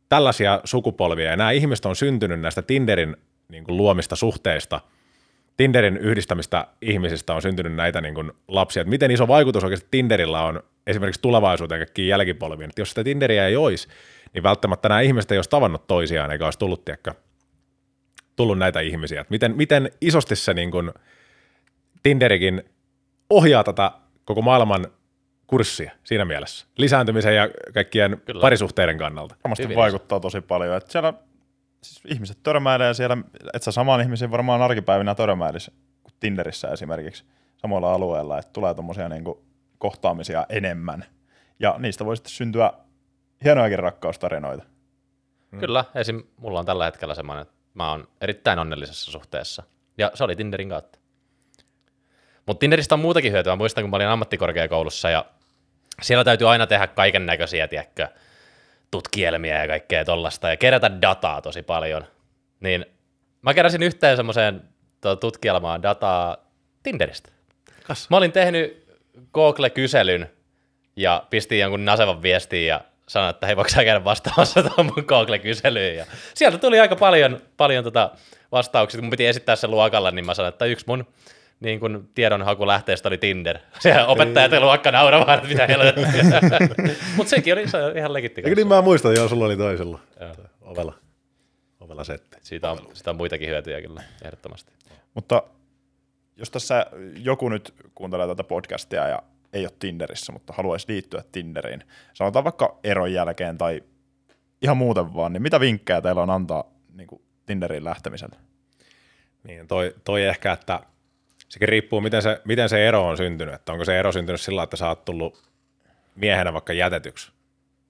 [0.09, 3.17] tällaisia sukupolvia, ja nämä ihmiset on syntynyt näistä Tinderin
[3.49, 4.81] niin kuin luomista suhteista–
[5.61, 10.41] Tinderin yhdistämistä ihmisistä on syntynyt näitä niin kuin lapsia, että miten iso vaikutus oikeasti Tinderillä
[10.41, 12.69] on esimerkiksi tulevaisuuteen kaikkiin jälkipolviin.
[12.69, 13.87] Että jos sitä Tinderiä ei olisi,
[14.33, 17.13] niin välttämättä nämä ihmiset ei olisi tavannut toisiaan, eikä olisi tullut, tiedäkö,
[18.35, 19.21] tullut näitä ihmisiä.
[19.21, 20.91] Että miten, miten isosti se niin kuin
[22.03, 22.63] Tinderikin
[23.29, 23.91] ohjaa tätä
[24.25, 24.87] koko maailman
[25.47, 26.65] kurssia siinä mielessä.
[26.77, 28.41] Lisääntymisen ja kaikkien Kyllä.
[28.41, 29.35] Parisuhteiden kannalta.
[29.43, 30.77] Varmasti Hyvin vaikuttaa tosi paljon.
[30.77, 31.13] Että siellä
[31.83, 33.17] siis ihmiset törmäilee siellä,
[33.53, 35.71] että sä samaan ihmisiin varmaan arkipäivinä törmäilisi
[36.03, 37.23] kuin Tinderissä esimerkiksi
[37.57, 39.45] samoilla alueilla, että tulee tommosia niinku
[39.77, 41.05] kohtaamisia enemmän.
[41.59, 42.73] Ja niistä voi sitten syntyä
[43.43, 44.63] hienojakin rakkaustarinoita.
[45.59, 46.23] Kyllä, esim.
[46.37, 49.63] mulla on tällä hetkellä semmoinen, että mä oon erittäin onnellisessa suhteessa.
[49.97, 50.99] Ja se oli Tinderin kautta.
[52.45, 53.51] Mutta Tinderistä on muutakin hyötyä.
[53.51, 55.25] Mä muistan, kun mä olin ammattikorkeakoulussa ja
[56.01, 58.07] siellä täytyy aina tehdä kaiken näköisiä, tiedätkö,
[58.91, 62.07] tutkielmia ja kaikkea tollasta ja kerätä dataa tosi paljon.
[62.59, 62.85] Niin
[63.41, 64.61] mä keräsin yhteen semmoiseen
[65.01, 66.37] to- tutkielmaan dataa
[66.83, 67.31] Tinderistä.
[67.83, 68.09] Kas.
[68.09, 68.87] Mä olin tehnyt
[69.33, 70.29] Google-kyselyn
[70.95, 72.81] ja pistin jonkun nasevan viestiin ja
[73.11, 75.95] sanoin, että hei, voiko sä käydä vastaamassa tuohon mun Google-kyselyyn.
[75.95, 78.11] Ja sieltä tuli aika paljon, paljon tota
[78.51, 78.97] vastauksia.
[78.97, 81.05] Kun mun piti esittää se luokalla, niin mä sanoin, että yksi mun
[81.59, 83.57] niin kun tiedonhakulähteestä oli Tinder.
[83.79, 86.23] Siellä opettajat ja luokka nauramaan, että mitä helvettiä.
[87.15, 87.63] Mutta sekin oli
[87.97, 88.41] ihan legitti.
[88.41, 89.99] Eikö niin mä muistan, joo, sulla oli toisella.
[90.61, 90.93] Ovella,
[91.79, 92.37] ovella setti.
[92.41, 94.71] Siitä on, siitä on muitakin hyötyjä kyllä, ehdottomasti.
[95.13, 95.43] Mutta
[96.37, 96.85] jos tässä
[97.15, 99.23] joku nyt kuuntelee tätä podcastia ja
[99.53, 101.83] ei ole Tinderissä, mutta haluaisi liittyä Tinderiin,
[102.13, 103.83] sanotaan vaikka eron jälkeen tai
[104.61, 108.35] ihan muuten vaan, niin mitä vinkkejä teillä on antaa niin kuin Tinderiin lähtemiselle?
[109.43, 110.79] Niin, toi, toi ehkä, että
[111.49, 113.55] sekin riippuu, miten se, miten se ero on syntynyt.
[113.55, 115.43] Että onko se ero syntynyt sillä, että sä oot tullut
[116.15, 117.31] miehenä vaikka jätetyksi.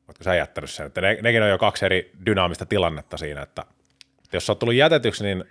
[0.08, 0.86] Ootko sä jättänyt sen?
[0.86, 3.66] Että ne, nekin on jo kaksi eri dynaamista tilannetta siinä, että
[4.34, 5.44] jos sä oot tullut jätetyksi, niin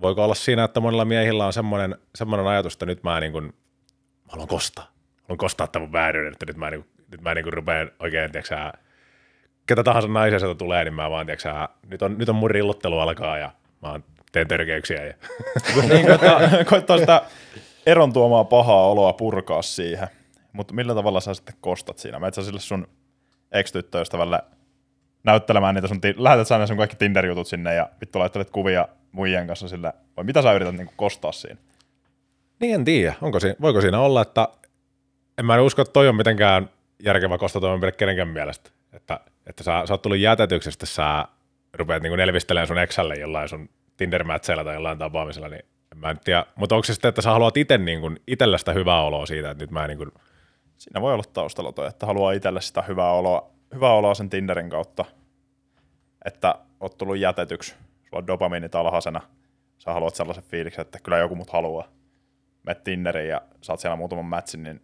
[0.00, 3.52] voiko olla siinä, että monilla miehillä on semmoinen, semmoinen ajatus, että nyt mä niin kuin,
[4.28, 4.97] haluan kostaa.
[5.28, 8.56] Haluan kostaa tämän vääryyden, että nyt mä, niin nyt mä niin kuin rupean oikein, tiedätkö
[8.56, 8.72] sä,
[9.66, 12.50] ketä tahansa naisia sieltä tulee, niin mä vaan, tiedätkö sä, nyt on, nyt on mun
[12.50, 13.46] rillottelu alkaa ja
[13.82, 15.04] mä vaan teen törkeyksiä.
[15.04, 15.14] Ja...
[15.88, 17.22] niin koittaa, koittaa sitä
[17.86, 20.08] eron tuomaa pahaa oloa purkaa siihen.
[20.52, 22.30] Mutta millä tavalla sä sitten kostat siinä?
[22.32, 22.88] Sä sille sun
[23.52, 24.42] ex-tyttöystävälle
[25.24, 29.46] näyttelemään niitä sun, ti- lähetät sä sun kaikki Tinder-jutut sinne ja vittu laittelet kuvia muijien
[29.46, 31.60] kanssa sille, vai mitä sä yrität niinku kostaa siinä?
[32.60, 34.48] Niin en tiedä, onko siinä, voiko siinä olla, että
[35.38, 36.70] en mä usko, että toi on mitenkään
[37.04, 38.70] järkevä kostatoimenpide kenenkään mielestä.
[38.92, 41.24] Että, että sä, sä oot tullut jätetyksi, sitten sä
[41.72, 44.24] rupeat niinku nelvistelemään sun Exälle jollain sun tinder
[44.64, 46.46] tai jollain tapaamisella, niin en mä nyt tiedä.
[46.54, 49.64] Mutta onko se sitten, että sä haluat itse niinku, itellä sitä hyvää oloa siitä, että
[49.64, 50.06] nyt mä niinku,
[50.78, 54.70] Siinä voi olla taustalla toi, että haluaa itselle sitä hyvää oloa, hyvää oloa sen Tinderin
[54.70, 55.04] kautta,
[56.24, 57.70] että oot tullut jätetyksi,
[58.04, 59.20] sulla on dopamiinit alhaisena,
[59.78, 61.88] sä haluat sellaisen fiiliksen, että kyllä joku mut haluaa.
[62.62, 64.82] Meet Tinderiin ja saat siellä muutaman matchin, niin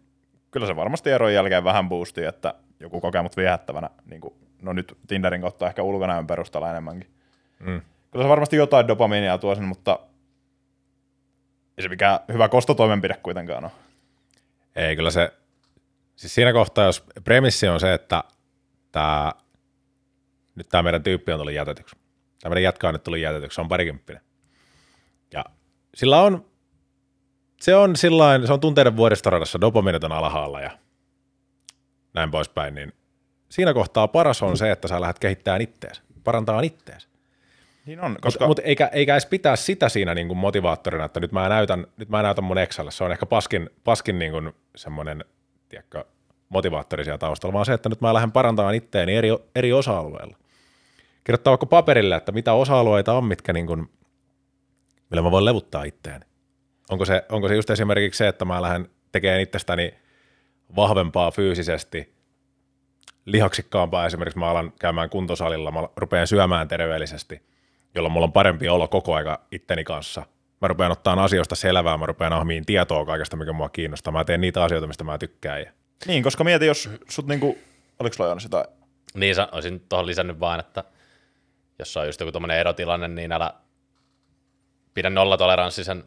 [0.55, 4.73] kyllä se varmasti eron jälkeen vähän boostii, että joku kokee mut viehättävänä, niin kuin, no
[4.73, 7.09] nyt Tinderin kautta ehkä ulkonäön perusteella enemmänkin.
[7.59, 7.81] mm,
[8.11, 9.99] Kyllä se varmasti jotain dopamiinia tuo sen, mutta
[11.77, 13.71] ei se mikään hyvä kostotoimenpide kuitenkaan ole.
[14.75, 15.33] ei kyllä se,
[16.15, 18.23] siis siinä kohtaa, jos premissi on se, että
[18.91, 19.31] tää,
[20.55, 21.95] nyt tämä meidän tyyppi on tullut jätetyksi.
[22.41, 24.21] Tämä meidän jätkä on nyt tullut jätetyksi, se on parikymppinen.
[25.33, 25.45] Ja
[25.95, 26.45] sillä on,
[27.61, 30.71] se on sillain, se on tunteiden vuoristoradassa, dopaminit on alhaalla ja
[32.13, 32.93] näin poispäin, niin
[33.49, 37.07] siinä kohtaa paras on se, että sä lähdet kehittämään ittees, parantaa ittees.
[37.85, 41.31] Niin on, Koska, Mutta eikä, eikä edes pitää sitä siinä niin kuin motivaattorina, että nyt
[41.31, 42.91] mä näytän, nyt mä näytän mun Exalle.
[42.91, 45.25] Se on ehkä paskin, paskin niin kuin semmoinen
[45.69, 46.05] tiedätkö,
[46.49, 50.37] motivaattori siellä taustalla, vaan se, että nyt mä lähden parantamaan itteeni eri, eri osa-alueilla.
[51.23, 53.89] Kirjoittaa vaikka paperille, että mitä osa-alueita on, mitkä niin kuin,
[55.09, 56.25] millä mä voin levuttaa itteeni.
[56.89, 59.93] Onko se, onko se just esimerkiksi se, että mä lähden tekemään itsestäni
[60.75, 62.15] vahvempaa fyysisesti,
[63.25, 67.41] lihaksikkaampaa esimerkiksi mä alan käymään kuntosalilla, mä rupean syömään terveellisesti,
[67.95, 70.25] jolloin mulla on parempi olo koko aika itteni kanssa.
[70.61, 74.13] Mä rupean ottaa asioista selvää, mä rupean ahmiin tietoa kaikesta, mikä mua kiinnostaa.
[74.13, 75.61] Mä teen niitä asioita, mistä mä tykkään.
[75.61, 75.71] Ja
[76.07, 77.57] Niin, koska mieti, jos sut niinku,
[77.99, 78.65] oliko sulla Joonas jotain?
[79.13, 80.83] Niin, sa- olisin tuohon lisännyt vaan, että
[81.79, 83.53] jos on just joku tommonen erotilanne, niin älä
[84.93, 86.03] pidä nollatoleranssi sen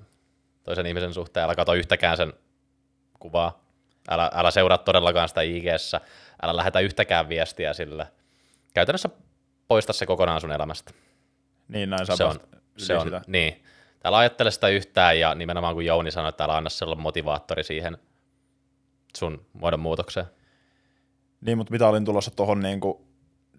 [0.69, 2.33] toisen ihmisen suhteen, älä kato yhtäkään sen
[3.19, 3.65] kuvaa,
[4.09, 5.65] älä, älä seuraa todellakaan sitä ig
[6.43, 8.07] älä lähetä yhtäkään viestiä sille.
[8.75, 9.09] Käytännössä
[9.69, 10.93] poista se kokonaan sun elämästä.
[11.69, 12.41] Niin, näin Se on,
[12.77, 13.21] se on sitä.
[13.27, 13.63] niin.
[14.01, 17.65] Täällä ajattele sitä yhtään ja nimenomaan kun Jouni sanoi, että älä anna se olla motivaattori
[17.65, 17.99] siihen
[19.17, 20.27] sun muodon muutokseen.
[21.41, 22.99] Niin, mutta mitä olin tulossa tuohon, niin, kuin,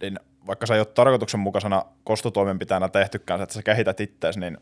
[0.01, 4.57] niin vaikka sä ei ole tarkoituksenmukaisena kostotoimenpiteenä tehtykään, että sä kehität ittees, niin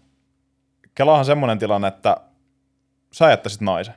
[0.97, 2.17] Kelahan semmoinen tilanne, että
[3.11, 3.93] sä jättäisit naisen.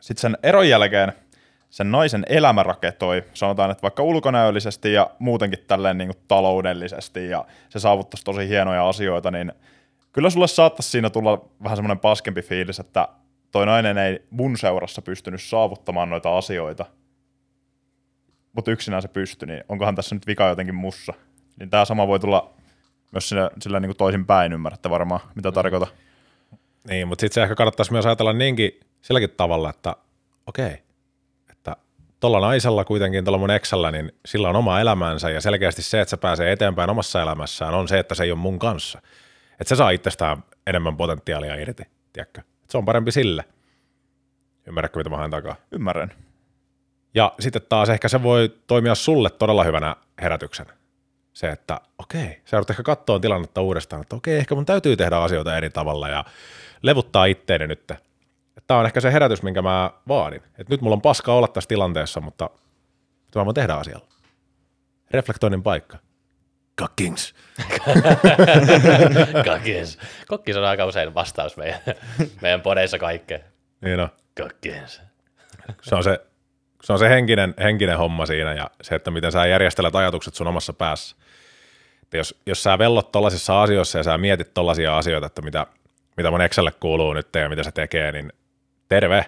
[0.00, 1.12] Sitten sen eron jälkeen
[1.70, 7.44] sen naisen elämä raketoi, sanotaan, että vaikka ulkonäöllisesti ja muutenkin tälleen niin kuin taloudellisesti ja
[7.68, 9.52] se saavuttaisi tosi hienoja asioita, niin
[10.12, 13.08] kyllä sulle saattaisi siinä tulla vähän semmoinen paskempi fiilis, että
[13.52, 16.86] toi nainen ei mun seurassa pystynyt saavuttamaan noita asioita,
[18.52, 21.14] mutta yksinään se pystyi, niin onkohan tässä nyt vika jotenkin mussa?
[21.60, 22.54] Niin tämä sama voi tulla
[23.12, 25.54] myös sillä, sillä niin toisin päin, ymmärrätte varmaan, mitä Mm.
[25.54, 25.88] tarkoitan.
[26.88, 29.96] Niin, mutta sitten se ehkä kannattaisi myös ajatella niinkin silläkin tavalla, että
[30.46, 30.82] okei,
[31.50, 31.76] että
[32.20, 36.10] tuolla naisella kuitenkin, tuolla mun eksällä, niin sillä on oma elämänsä ja selkeästi se, että
[36.10, 39.02] se pääsee eteenpäin omassa elämässään on se, että se ei ole mun kanssa.
[39.60, 41.82] Että se saa itsestään enemmän potentiaalia irti,
[42.12, 42.40] tiedätkö?
[42.64, 43.44] Et se on parempi sille.
[44.66, 45.56] Ymmärrätkö, mitä mä haen takaa?
[45.72, 46.12] Ymmärrän.
[47.14, 50.72] Ja sitten taas ehkä se voi toimia sulle todella hyvänä herätyksenä.
[51.34, 55.16] Se, että okei, sä joudut ehkä katsoa tilannetta uudestaan, että okei, ehkä mun täytyy tehdä
[55.16, 56.24] asioita eri tavalla ja
[56.82, 57.92] levuttaa itteeni nyt.
[58.66, 60.42] Tämä on ehkä se herätys, minkä mä vaadin.
[60.58, 62.50] Et nyt mulla on paska olla tässä tilanteessa, mutta
[63.26, 64.06] mitä mä voin tehdä asialla?
[65.10, 65.98] Reflektoinnin paikka.
[66.74, 67.34] Kakkings.
[69.44, 69.98] Kakkens.
[70.28, 71.80] Kokkis on aika usein vastaus meidän,
[72.40, 73.44] meidän podeissa kaikkeen.
[73.80, 74.08] Niin on.
[74.34, 75.02] Kakkens.
[75.82, 76.20] Se on se,
[76.82, 80.46] se, on se henkinen, henkinen homma siinä ja se, että miten sä järjestelet ajatukset sun
[80.46, 81.16] omassa päässä.
[82.14, 85.66] Että jos, jos sä vellot tollaisissa asioissa ja sä mietit tollaisia asioita, että mitä,
[86.16, 88.32] mitä mun Excelle kuuluu nyt ja mitä se tekee, niin
[88.88, 89.18] terve.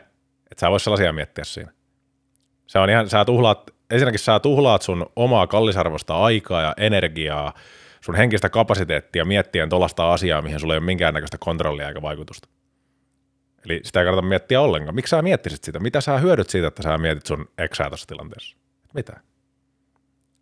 [0.51, 1.73] Että sä vois sellaisia miettiä siinä.
[2.67, 7.55] Se on ihan, sä tuhlaat, ensinnäkin sä tuhlaat sun omaa kallisarvosta aikaa ja energiaa,
[8.01, 12.49] sun henkistä kapasiteettia miettien tollaista asiaa, mihin sulla ei ole minkäännäköistä kontrollia eikä vaikutusta.
[13.65, 14.95] Eli sitä ei kannata miettiä ollenkaan.
[14.95, 15.81] Miksi sä miettisit sitä?
[15.81, 18.57] Mitä sä hyödyt siitä, että sä mietit sun eksää tuossa tilanteessa?
[18.95, 19.21] Mitä?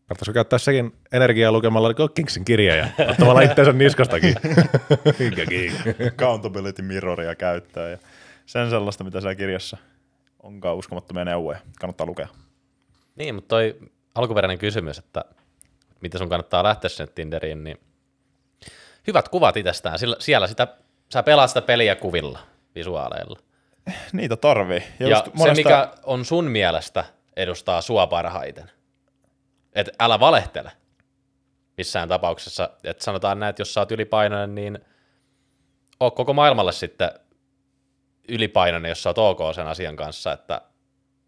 [0.06, 4.34] Kannattaisiko käyttää sekin energiaa lukemalla Kingsin kirja ja ottamalla itseensä niskastakin?
[6.08, 7.98] Accountability mirroria käyttää ja
[8.46, 9.76] sen sellaista, mitä siellä kirjassa
[10.42, 11.58] onkaan uskomattomia neuvoja.
[11.80, 12.28] Kannattaa lukea.
[13.16, 13.78] Niin, mutta toi
[14.14, 15.24] alkuperäinen kysymys, että
[16.00, 17.78] miten sun kannattaa lähteä sinne Tinderiin, niin
[19.06, 19.98] hyvät kuvat itsestään.
[19.98, 20.68] Sillä, siellä sitä,
[21.12, 22.38] sä pelaat sitä peliä kuvilla,
[22.74, 23.38] visuaaleilla.
[24.12, 24.82] Niitä tarvii.
[25.00, 27.04] Ja, ja se, mikä on sun mielestä,
[27.36, 28.70] edustaa sua parhaiten.
[29.74, 30.72] Et älä valehtele
[31.76, 32.70] missään tapauksessa.
[32.84, 34.78] Et sanotaan näin, että jos sä oot ylipainoinen, niin
[36.00, 37.10] oo koko maailmalle sitten
[38.28, 40.60] ylipainoinen, jos sä oot ok sen asian kanssa, että,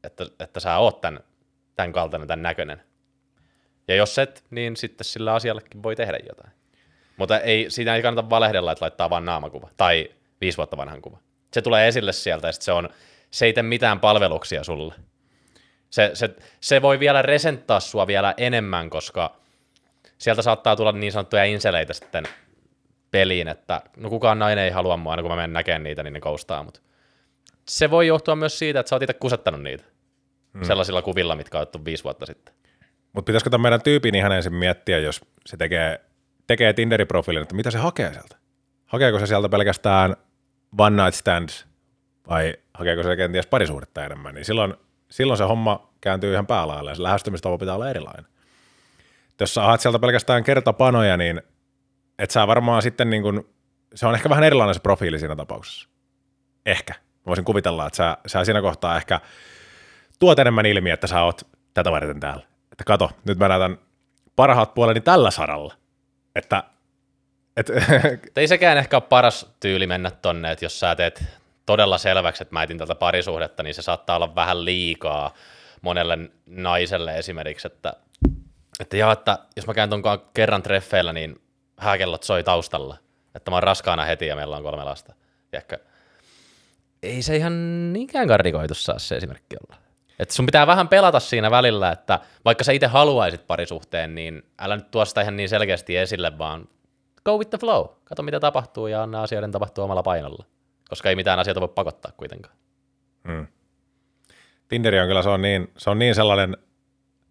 [0.04, 1.20] että, että sä oot tämän,
[1.74, 2.82] tämän kaltainen, tämän näköinen.
[3.88, 6.52] Ja jos et, niin sitten sillä asiallekin voi tehdä jotain.
[7.16, 11.18] Mutta ei, siinä ei kannata valehdella, että laittaa vaan naamakuva tai viisi vuotta vanhan kuva.
[11.52, 12.88] Se tulee esille sieltä ja sit se, on,
[13.30, 14.94] se ei tee mitään palveluksia sulle.
[15.96, 19.36] Se, se, se voi vielä resenttaa sua vielä enemmän, koska
[20.18, 22.24] sieltä saattaa tulla niin sanottuja inseleitä sitten
[23.10, 26.12] peliin, että no kukaan nainen ei halua mua, aina kun mä menen näkemään niitä, niin
[26.12, 26.82] ne koustaa mut.
[27.68, 29.84] Se voi johtua myös siitä, että sä oot itse kusettanut niitä
[30.52, 30.64] mm.
[30.64, 32.54] sellaisilla kuvilla, mitkä on otettu viisi vuotta sitten.
[33.12, 36.00] Mutta pitäisikö tämän meidän tyypin ihan ensin miettiä, jos se tekee,
[36.46, 38.36] tekee Tinderi-profiilin, että mitä se hakee sieltä?
[38.86, 40.16] Hakeeko se sieltä pelkästään
[40.78, 41.66] one night stands
[42.28, 44.34] vai hakeeko se kenties parisuhdetta enemmän?
[44.34, 44.74] Niin silloin,
[45.10, 48.26] silloin se homma kääntyy ihan päälailla ja se lähestymistapa pitää olla erilainen.
[49.30, 51.42] Et jos sä haet sieltä pelkästään kertapanoja, niin
[52.18, 53.48] et sä varmaan sitten niin kun,
[53.94, 55.88] se on ehkä vähän erilainen se profiili siinä tapauksessa.
[56.66, 56.94] Ehkä.
[56.94, 59.20] Mä voisin kuvitella, että sä, sä siinä kohtaa ehkä
[60.18, 62.42] tuot enemmän ilmi, että sä oot tätä varten täällä.
[62.72, 63.78] Että kato, nyt mä näytän
[64.36, 65.74] parhaat puoleni tällä saralla.
[66.34, 66.62] Että,
[67.56, 67.70] et,
[68.36, 71.24] ei sekään ehkä ole paras tyyli mennä tonne, että jos sä teet
[71.66, 75.34] todella selväksi, että mä etin tätä parisuhdetta, niin se saattaa olla vähän liikaa
[75.82, 77.92] monelle naiselle esimerkiksi, että,
[78.80, 80.02] että, jaa, että jos mä käyn ton
[80.34, 81.40] kerran treffeillä, niin
[81.78, 82.96] hääkellot soi taustalla,
[83.34, 85.14] että mä oon raskaana heti ja meillä on kolme lasta.
[85.50, 85.78] Tiedätkö?
[87.02, 89.80] Ei se ihan niinkään karrikoitu saa se esimerkki olla.
[90.18, 94.76] Et sun pitää vähän pelata siinä välillä, että vaikka sä itse haluaisit parisuhteen, niin älä
[94.76, 96.68] nyt tuo sitä ihan niin selkeästi esille, vaan
[97.24, 97.86] go with the flow.
[98.04, 100.44] Kato mitä tapahtuu ja anna asioiden tapahtua omalla painolla.
[100.88, 102.56] Koska ei mitään asioita voi pakottaa kuitenkaan.
[104.68, 106.56] Tinderi on kyllä, se on niin, se on niin sellainen,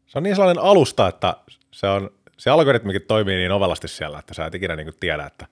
[0.05, 1.37] se on niin sellainen alusta, että
[1.71, 5.47] se, on, se algoritmikin toimii niin ovelasti siellä, että sä et ikinä niin tiedä, että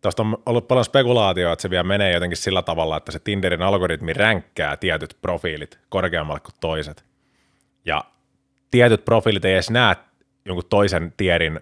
[0.00, 3.62] Tuosta on ollut paljon spekulaatioa, että se vielä menee jotenkin sillä tavalla, että se Tinderin
[3.62, 7.04] algoritmi ränkkää tietyt profiilit korkeammalle kuin toiset.
[7.84, 8.04] Ja
[8.70, 9.96] tietyt profiilit ei edes näe
[10.48, 11.60] jonkun toisen tierin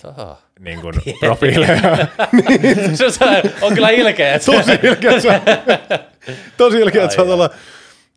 [0.59, 1.81] niin kuin, profiileja.
[3.11, 3.25] se
[3.63, 4.39] on kyllä ilkeä.
[4.39, 5.41] Tosi ilkeä, että se on,
[6.57, 7.51] tosi ilkeä, että se on tuolla,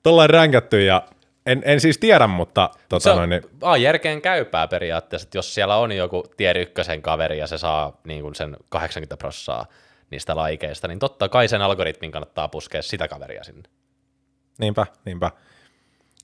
[0.04, 1.04] tuolla ränkätty ja
[1.46, 5.54] en, en siis tiedä, mutta Se tota, on noin, niin, järkeen käypää periaatteessa, että jos
[5.54, 9.66] siellä on joku tier ykkösen kaveri ja se saa niin kuin sen 80 prossaa
[10.12, 13.70] niistä laikeista, niin totta kai sen algoritmin kannattaa puskea sitä kaveria sinne.
[14.58, 15.32] Niinpä, niinpä.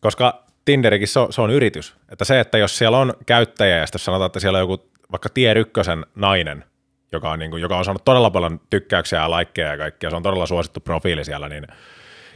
[0.01, 1.95] Koska Tinderikin se on, se on yritys.
[2.09, 5.29] Että se, että jos siellä on käyttäjä ja sitten sanotaan, että siellä on joku vaikka
[5.29, 6.63] tier ykkösen nainen,
[7.11, 10.15] joka on, niin kuin, joka on saanut todella paljon tykkäyksiä ja laikkeja ja kaikkia, se
[10.15, 11.67] on todella suosittu profiili siellä, niin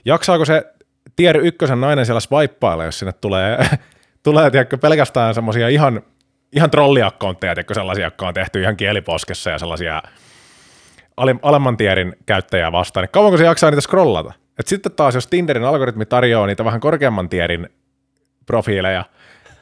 [0.06, 0.74] jaksaako se
[1.16, 3.58] tier ykkösen nainen siellä swipeailla, jos sinne tulee,
[4.24, 6.02] tulee tiedätkö, pelkästään semmoisia ihan,
[6.54, 10.02] ihan trolliakkontteja, tiedätkö, sellaisia, jotka on tehty ihan kieliposkessa ja sellaisia
[11.42, 14.34] alemman tierin käyttäjää vastaan, niin kauanko se jaksaa niitä scrollata?
[14.60, 17.70] Et sitten taas, jos Tinderin algoritmi tarjoaa niitä vähän korkeamman tierin
[18.50, 19.06] profiileja,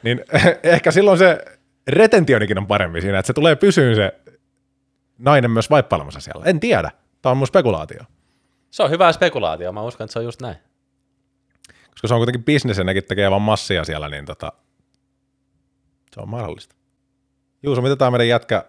[0.02, 0.24] niin
[0.62, 1.44] ehkä silloin se
[1.88, 4.12] retentionikin on parempi siinä, että se tulee pysyyn se
[5.18, 6.44] nainen myös vaippailemassa siellä.
[6.44, 6.90] En tiedä.
[7.22, 8.00] Tämä on mun spekulaatio.
[8.70, 10.56] Se on hyvä spekulaatio, mä uskon, että se on just näin.
[11.90, 14.52] Koska se on kuitenkin bisnes ja nekin tekee vaan massia siellä, niin tota,
[16.14, 16.74] se on mahdollista.
[17.62, 18.64] Juuso, mitä tämä meidän jätkä,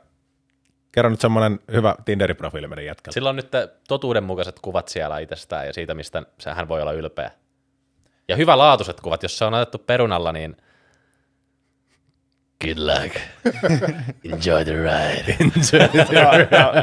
[0.91, 3.13] kerro nyt semmoinen hyvä Tinderin profiili meidän jätkällä.
[3.13, 3.51] Sillä on nyt
[3.87, 7.31] totuudenmukaiset kuvat siellä itsestään ja siitä, mistä se hän voi olla ylpeä.
[8.29, 10.57] Ja hyvälaatuiset kuvat, jos se on otettu perunalla, niin
[12.65, 13.15] good luck.
[14.33, 15.37] Enjoy the ride.
[15.43, 16.73] Enjoy the ja, ja,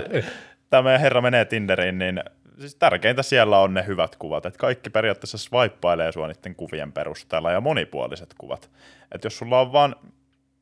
[0.71, 2.23] tämä meidän herra menee Tinderiin, niin
[2.61, 4.47] siis tärkeintä siellä on ne hyvät kuvat.
[4.47, 8.71] Että kaikki periaatteessa swippailee sua niiden kuvien perusteella ja monipuoliset kuvat.
[9.13, 9.97] Että jos sulla on vaan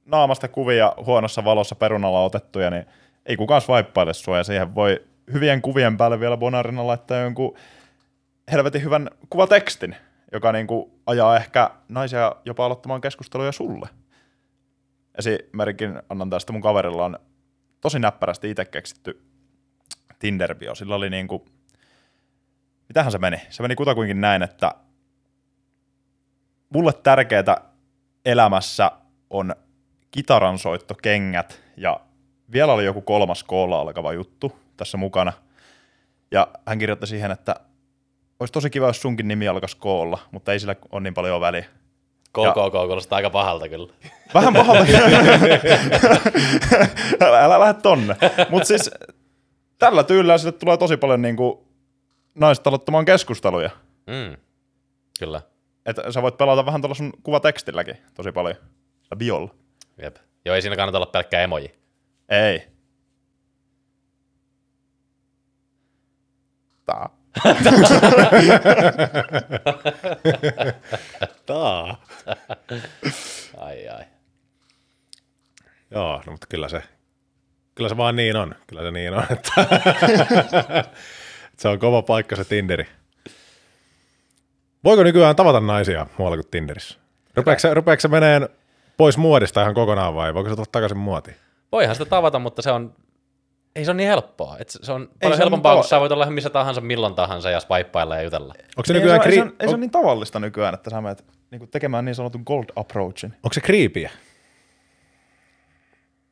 [0.04, 2.84] naamasta kuvia huonossa valossa perunalla otettuja, niin
[3.26, 7.56] ei kukaan swipeaile sua ja siihen voi hyvien kuvien päälle vielä Bonarina laittaa jonkun
[8.52, 9.96] helvetin hyvän kuvatekstin,
[10.34, 13.88] joka niin kuin ajaa ehkä naisia jopa aloittamaan keskusteluja sulle.
[15.18, 17.18] Esimerkiksi annan tästä mun kaverilla on
[17.80, 19.22] tosi näppärästi itse keksitty
[20.18, 20.74] Tinder-bio.
[20.74, 21.44] Sillä oli niin kuin,
[22.88, 23.40] mitähän se meni?
[23.50, 24.74] Se meni kutakuinkin näin, että
[26.68, 27.70] mulle tärkeää
[28.24, 28.90] elämässä
[29.30, 29.54] on
[30.10, 32.00] kitaransoitto, kengät ja
[32.52, 35.32] vielä oli joku kolmas koolla alkava juttu tässä mukana.
[36.30, 37.56] Ja hän kirjoitti siihen, että
[38.44, 41.64] olisi tosi kiva, jos sunkin nimi alkaisi koolla, mutta ei sillä ole niin paljon väliä.
[42.28, 43.92] KKK kuulostaa aika pahalta kyllä.
[44.34, 44.84] Vähän pahalta.
[47.20, 48.16] älä, älä lähde tonne.
[48.50, 48.90] Mutta siis
[49.78, 51.58] tällä tyylillä sille tulee tosi paljon niin kuin
[52.34, 53.70] naista aloittamaan keskusteluja.
[54.06, 54.36] Mm.
[55.18, 55.42] Kyllä.
[55.86, 58.56] Että sä voit pelata vähän tuolla sun kuvatekstilläkin tosi paljon.
[59.10, 59.54] Ja biolla.
[60.02, 60.16] Jep.
[60.44, 61.74] Joo, ei siinä kannata olla pelkkä emoji.
[62.28, 62.68] Ei.
[66.84, 67.23] Tää.
[71.46, 72.04] Taa.
[73.58, 74.04] Ai ai.
[75.90, 76.82] Joo, no, mutta kyllä se,
[77.74, 78.54] kyllä se vaan niin on.
[78.66, 79.52] Kyllä se niin on, että
[81.58, 82.86] se on kova paikka se Tinderi.
[84.84, 86.98] Voiko nykyään tavata naisia muualla kuin Tinderissä?
[87.74, 88.48] Rupeeko se, meneen
[88.96, 91.36] pois muodista ihan kokonaan vai voiko se tulla takaisin muotiin?
[91.72, 92.94] Voihan sitä tavata, mutta se on,
[93.76, 94.56] ei se on niin helppoa.
[94.58, 97.14] Et se on se paljon on helpompaa, niin kun sä voit olla missä tahansa, milloin
[97.14, 98.54] tahansa ja swipeilla ja jutella.
[98.58, 100.40] Onko se, Ei, se, nykyään on, ei, se, kri- on, ei se on niin tavallista
[100.40, 103.34] nykyään, että sä menet niin tekemään niin sanotun gold approachin.
[103.42, 104.10] onko se kriipiä?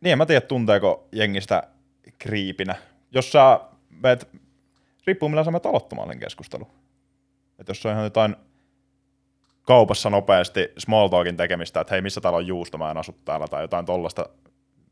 [0.01, 1.63] Niin, en mä tiedä, tunteeko jengistä
[2.19, 2.75] kriipinä.
[3.13, 3.61] Jos sä
[4.03, 4.29] meet,
[5.07, 6.67] riippuu millä sä menet aloittamaan sen keskustelun.
[7.59, 8.37] Että jos se on ihan jotain
[9.63, 13.49] kaupassa nopeasti small talkin tekemistä, että hei, missä täällä on juusto, mä en asu täällä,
[13.49, 14.29] tai jotain tollasta,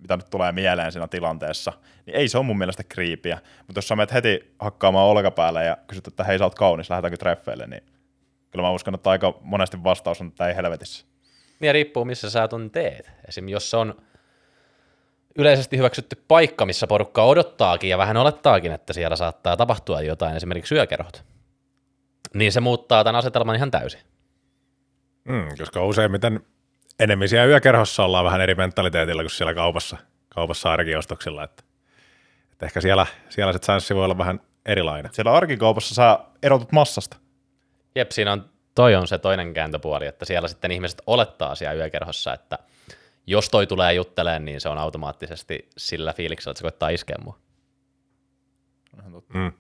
[0.01, 1.73] mitä nyt tulee mieleen siinä tilanteessa,
[2.07, 3.39] niin ei se ole mun mielestä kriipiä.
[3.67, 7.17] Mutta jos sä menet heti hakkaamaan olkapäälle ja kysyt, että hei, sä oot kaunis, lähdetäänkö
[7.17, 7.83] treffeille, niin
[8.51, 11.07] kyllä mä uskon, että aika monesti vastaus on, että ei helvetissä.
[11.61, 13.11] Niin riippuu, missä sä ton teet.
[13.29, 13.49] Esim.
[13.49, 13.95] jos se on
[15.39, 20.75] yleisesti hyväksytty paikka, missä porukka odottaakin ja vähän olettaakin, että siellä saattaa tapahtua jotain, esimerkiksi
[20.75, 21.25] yökerhot,
[22.35, 24.01] niin se muuttaa tämän asetelman ihan täysin.
[25.25, 26.41] Mm, koska useimmiten
[27.01, 29.97] enemmän siellä yökerhossa ollaan vähän eri mentaliteetillä kuin siellä kaupassa,
[30.29, 31.45] kaupassa arkiostoksilla.
[31.45, 31.63] Että,
[32.53, 35.15] että ehkä siellä, siellä se chanssi voi olla vähän erilainen.
[35.15, 37.17] Siellä arkikaupassa sä erotut massasta.
[37.95, 42.35] Jep, siinä on, toi on se toinen kääntöpuoli, että siellä sitten ihmiset olettaa siellä yökerhossa,
[42.35, 42.59] että
[43.27, 47.39] jos toi tulee jutteleen, niin se on automaattisesti sillä fiiliksellä, että se koittaa iskeä mua.
[49.35, 49.53] Mm.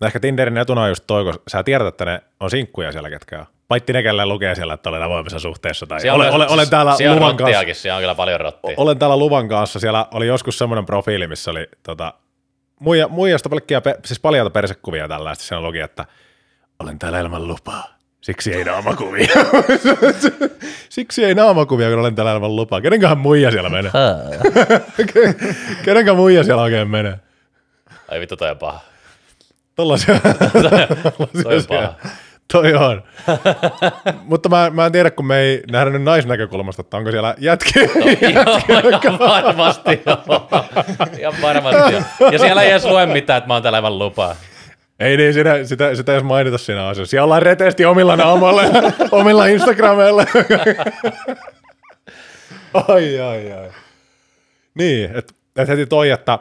[0.00, 3.10] No ehkä Tinderin etuna on just toi, kun sä tiedät, että ne on sinkkuja siellä,
[3.10, 3.46] ketkä on.
[3.68, 5.86] Paitti ne, kelle lukee siellä, että olen avoimessa suhteessa.
[5.86, 7.64] Tai Siellä olen, on, olen, olen, täällä siellä on luvan kanssa.
[7.74, 8.74] siellä on kyllä paljon rottia.
[8.76, 9.78] Olen täällä luvan kanssa.
[9.78, 12.14] Siellä oli joskus semmoinen profiili, missä oli tota,
[12.80, 15.44] muija, muijasta pelkkiä, pe, siis paljaita persekuvia tällaista.
[15.44, 16.04] Siellä luki, että
[16.78, 17.96] olen täällä ilman lupaa.
[18.20, 19.28] Siksi ei naamakuvia.
[20.88, 22.80] Siksi ei naamakuvia, kun olen täällä ilman lupaa.
[22.80, 23.92] Kenenköhän muija siellä menee?
[25.84, 27.18] Kenenkä muija siellä oikein menee?
[28.08, 28.80] Ai vittu, toi on paha.
[29.76, 30.14] Tollaisia.
[31.42, 31.94] Toi on paha.
[32.52, 33.02] Toi on.
[34.30, 37.82] Mutta mä, mä en tiedä, kun me ei nähdä nyt naisnäkökulmasta, että onko siellä jätkiä.
[38.34, 38.58] Joo,
[39.00, 40.40] ihan varmasti joo.
[41.18, 42.30] Ihan varmasti joo.
[42.30, 44.36] Ja siellä ei edes lue mitään, että mä oon täällä aivan lupaa.
[45.00, 47.10] Ei niin, sitä, sitä, sitä ei edes mainita siinä asiassa.
[47.10, 48.70] Siellä ollaan reteesti omilla naamalla ja
[49.10, 50.24] omilla Instagrameilla.
[52.88, 53.70] ai, ai, ai.
[54.74, 56.38] Niin, että et heti toi, että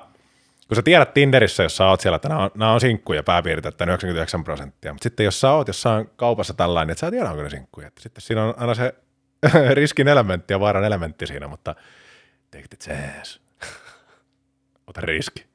[0.68, 3.84] kun sä tiedät Tinderissä, jos sä oot siellä, että nämä on, nämä on sinkkuja pääpiirteettä
[3.84, 7.50] 99 prosenttia, mutta sitten jos sä oot jossain kaupassa tällainen, että sä tiedä, onko ne
[7.50, 7.88] sinkkuja.
[7.88, 8.96] Että sitten siinä on aina se
[9.74, 11.76] riskin elementti ja vaaran elementti siinä, mutta
[12.52, 13.40] take the chance.
[14.88, 15.46] Ota riski.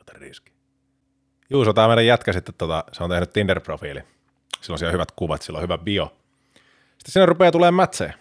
[0.00, 0.52] Ota riski.
[1.50, 4.02] Juuso, tämä meidän jätkä sitten, tota, se on tehnyt Tinder-profiili.
[4.60, 6.16] Sillä on siellä hyvät kuvat, sillä on hyvä bio.
[6.98, 8.14] Sitten siinä rupeaa tulemaan mätsejä.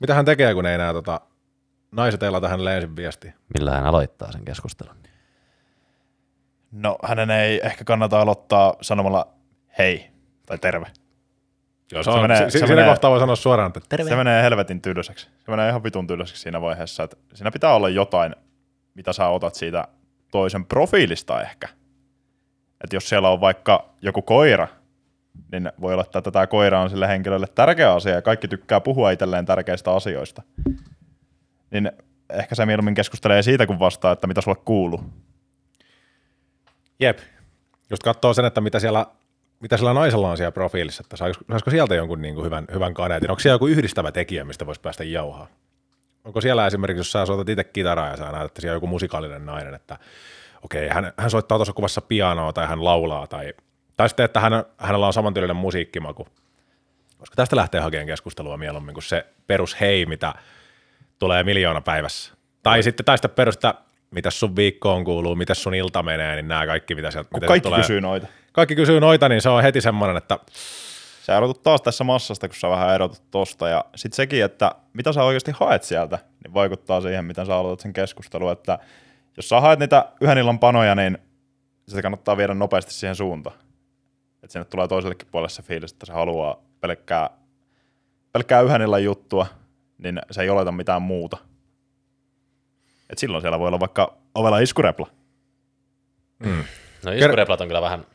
[0.00, 1.20] Mitä hän tekee, kun ei näe tota,
[1.92, 3.32] naiset elata hänelle ensin viestiä?
[3.58, 4.94] Millä hän aloittaa sen keskustelun?
[6.72, 9.28] No hänen ei ehkä kannata aloittaa sanomalla
[9.78, 10.10] hei
[10.46, 10.86] tai terve.
[11.92, 14.08] Joo, se menee- si- se siinä menee- kohtaa voi sanoa suoraan, että Terve.
[14.08, 15.26] Se menee helvetin tylsäksi.
[15.44, 18.36] Se menee ihan vitun tylsäksi siinä vaiheessa, että siinä pitää olla jotain,
[18.94, 19.88] mitä sä otat siitä
[20.30, 21.68] toisen profiilista ehkä.
[22.84, 24.68] Että jos siellä on vaikka joku koira,
[25.52, 29.10] niin voi olla, että tämä koira on sille henkilölle tärkeä asia ja kaikki tykkää puhua
[29.10, 30.42] itselleen tärkeistä asioista.
[31.70, 31.92] Niin
[32.32, 35.04] ehkä se mieluummin keskustelee siitä, kun vastaa, että mitä sulle kuuluu.
[37.00, 37.18] jep.
[37.90, 39.06] Just katsoo sen, että mitä siellä,
[39.60, 42.94] mitä siellä naisella on siellä profiilissa, että saisiko, saisiko sieltä jonkun niin kuin hyvän, hyvän
[42.94, 43.30] kaneetin.
[43.30, 45.46] Onko siellä joku yhdistävä tekijä, mistä voisi päästä jauhaa?
[46.24, 48.86] Onko siellä esimerkiksi, jos sä soitat itse kitaraa ja sä näet, että siellä on joku
[48.86, 49.98] musikaalinen nainen, että
[50.62, 53.54] okei, hän, hän soittaa tuossa kuvassa pianoa tai hän laulaa tai,
[53.96, 56.28] tai sitten, että hän, hänellä on samantyylinen musiikkimaku.
[57.18, 60.34] Koska tästä lähtee hakemaan keskustelua mieluummin kuin se perus hei, mitä
[61.18, 62.34] tulee miljoona päivässä.
[62.62, 63.74] Tai sitten tai sitten perus, että
[64.10, 67.68] mitä sun viikkoon kuuluu, miten sun ilta menee, niin nämä kaikki, mitä sieltä, mitä kaikki
[67.68, 68.26] tulee, kysyy noita.
[68.52, 70.38] kaikki kysyy noita, niin se on heti semmoinen, että
[71.28, 73.68] Sä erotut taas tässä massasta, kun sä vähän erotut tosta.
[73.68, 77.80] Ja sitten sekin, että mitä sä oikeasti haet sieltä, niin vaikuttaa siihen, miten sä aloitat
[77.80, 78.52] sen keskustelun.
[78.52, 78.78] Että
[79.36, 81.18] jos sä haet niitä yhden illan panoja, niin
[81.88, 83.56] sitä kannattaa viedä nopeasti siihen suuntaan.
[84.42, 87.30] Että sinne tulee toisellekin puolelle se fiilis, että se haluaa pelkkää,
[88.32, 89.46] pelkkää yhden illan juttua,
[89.98, 91.36] niin se ei oleta mitään muuta.
[93.10, 95.10] Et silloin siellä voi olla vaikka ovella iskurepla.
[97.04, 98.06] No iskureplat on kyllä vähän,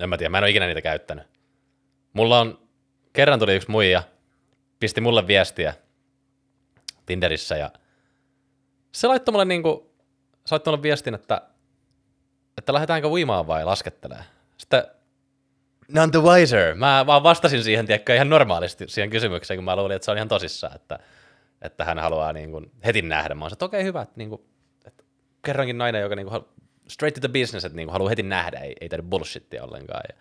[0.00, 1.26] en mä tiedä, mä en ole ikinä niitä käyttänyt.
[2.12, 2.68] Mulla on,
[3.12, 4.02] kerran tuli yksi muija,
[4.80, 5.74] pisti mulle viestiä
[7.06, 7.70] Tinderissä ja
[8.92, 9.94] se laittoi mulle niinku,
[10.46, 11.42] se laittoi mulle viestin, että,
[12.58, 14.24] että lähdetäänkö uimaan vai laskettelee.
[14.58, 14.84] Sitten
[15.92, 16.74] none the wiser.
[16.74, 20.16] Mä vaan vastasin siihen, tiedätkö, ihan normaalisti siihen kysymykseen, kun mä luulin, että se on
[20.16, 20.98] ihan tosissaan, että,
[21.62, 23.34] että hän haluaa niin kuin heti nähdä.
[23.34, 24.42] Mä oon että okei, hyvä, että, niin kuin,
[24.84, 25.04] että
[25.44, 26.42] kerrankin nainen, joka niin kuin,
[26.88, 30.02] straight to the business, että niin kuin, haluaa heti nähdä, ei, ei tehdä bullshittia ollenkaan.
[30.08, 30.14] Ja,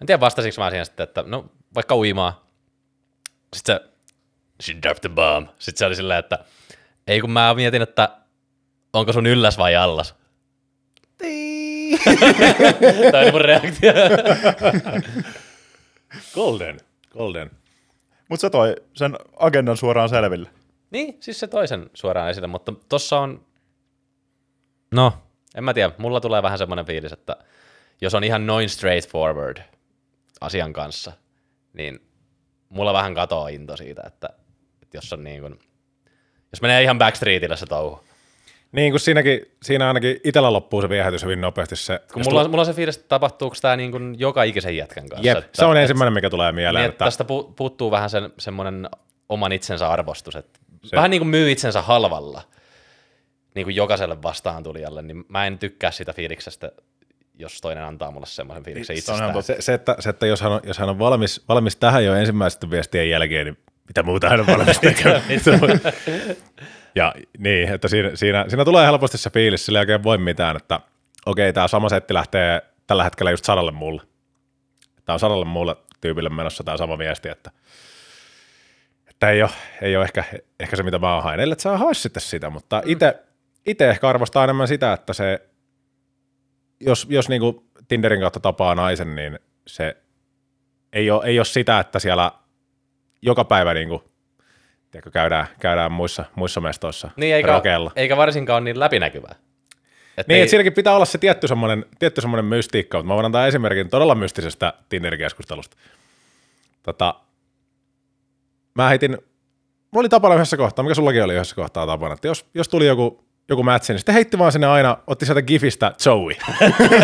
[0.00, 2.46] en tiedä vastasinko mä siihen sitten, että no vaikka uimaa.
[3.56, 3.84] Sitten se,
[4.62, 5.48] she dropped the bomb.
[5.58, 6.38] Sitten se oli silleen, että
[7.06, 8.08] ei kun mä mietin, että
[8.92, 10.14] onko sun ylläs vai allas.
[13.10, 13.92] Tämä oli mun reaktio.
[16.34, 16.80] golden,
[17.10, 17.50] golden.
[18.28, 20.50] Mutta se toi sen agendan suoraan selville.
[20.90, 23.46] Niin, siis se toisen suoraan esille, mutta tossa on,
[24.94, 25.12] no,
[25.54, 27.36] en mä tiedä, mulla tulee vähän semmoinen fiilis, että
[28.00, 29.62] jos on ihan noin straightforward
[30.40, 31.12] asian kanssa,
[31.72, 32.00] niin
[32.68, 34.28] mulla vähän katoaa into siitä, että,
[34.82, 35.58] että jos on niin kuin,
[36.52, 38.07] jos menee ihan backstreetillä se touhu.
[38.72, 41.76] Niin kuin siinäkin, siinä ainakin itsellä loppuu se viehätys hyvin nopeasti.
[41.76, 44.76] Se, Kun mulla, tu- mulla on se fiilis, että tapahtuuko tämä niin kuin joka ikisen
[44.76, 45.26] jätkän kanssa.
[45.28, 46.84] Jep, että, se on että- ensimmäinen, mikä tulee Niin, mieleen.
[46.84, 48.88] että Että, tästä pu- puuttuu vähän sen, semmoinen
[49.28, 50.36] oman itsensä arvostus.
[50.36, 50.96] Että se.
[50.96, 52.42] Vähän niin kuin myy itsensä halvalla
[53.54, 56.72] niin kuin jokaiselle vastaan tulijalle, niin mä en tykkää sitä fiiliksestä,
[57.34, 59.56] jos toinen antaa mulle semmoisen fiiliksen Se on ihan itsestään.
[59.62, 62.14] se, se, että, se, että jos hän on, jos hän on valmis, valmis tähän jo
[62.14, 63.58] ensimmäisten viestien jälkeen, niin
[63.88, 65.22] mitä muuta hän on valmis tekemään.
[66.94, 70.56] ja niin, että siinä, siinä, siinä tulee helposti se fiilis, sillä ei oikein voi mitään,
[70.56, 70.80] että
[71.26, 74.02] okei, tämä sama setti lähtee tällä hetkellä just sadalle mulle.
[75.04, 77.50] Tämä on sadalle mulle tyypille menossa tämä sama viesti, että,
[79.08, 79.50] että ei ole,
[79.82, 80.24] ei ole ehkä,
[80.60, 81.40] ehkä se, mitä mä haen.
[81.40, 83.22] Ellei sä hae sitten sitä, mutta itse,
[83.66, 85.48] itse ehkä arvostaa enemmän sitä, että se,
[86.80, 89.96] jos, jos niinku Tinderin kautta tapaa naisen, niin se
[90.92, 92.32] ei ole, ei ole sitä, että siellä
[93.22, 94.07] joka päivä niinku,
[94.90, 97.92] tiedätkö, käydään, käydään muissa, muissa mestoissa Niin, eikä, rokeella.
[97.96, 99.34] eikä varsinkaan ole niin läpinäkyvää.
[100.16, 103.14] Et Niin, ei, että siinäkin pitää olla se tietty semmoinen, tietty semmoinen mystiikka, mutta mä
[103.14, 105.76] voin antaa esimerkin todella mystisestä Tinder-keskustelusta.
[106.82, 107.14] Tota,
[108.74, 112.46] mä heitin, mulla oli tapana yhdessä kohtaa, mikä sullakin oli yhdessä kohtaa tapana, että jos,
[112.54, 116.34] jos tuli joku, joku matchi, niin sitten heitti vaan sinne aina, otti sieltä gifistä Joey.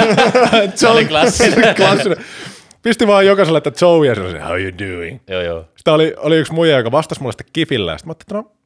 [0.74, 1.74] se oli klassinen.
[1.74, 2.18] Klassinen.
[2.84, 5.20] Pisti vaan jokaiselle, että Joey, ja se oli se, how you doing?
[5.28, 5.64] joo, joo.
[5.76, 8.50] Sitten oli, oli yksi muija, joka vastasi mulle sitten kifillä, ja sitten mä ajattelin, että
[8.50, 8.56] no,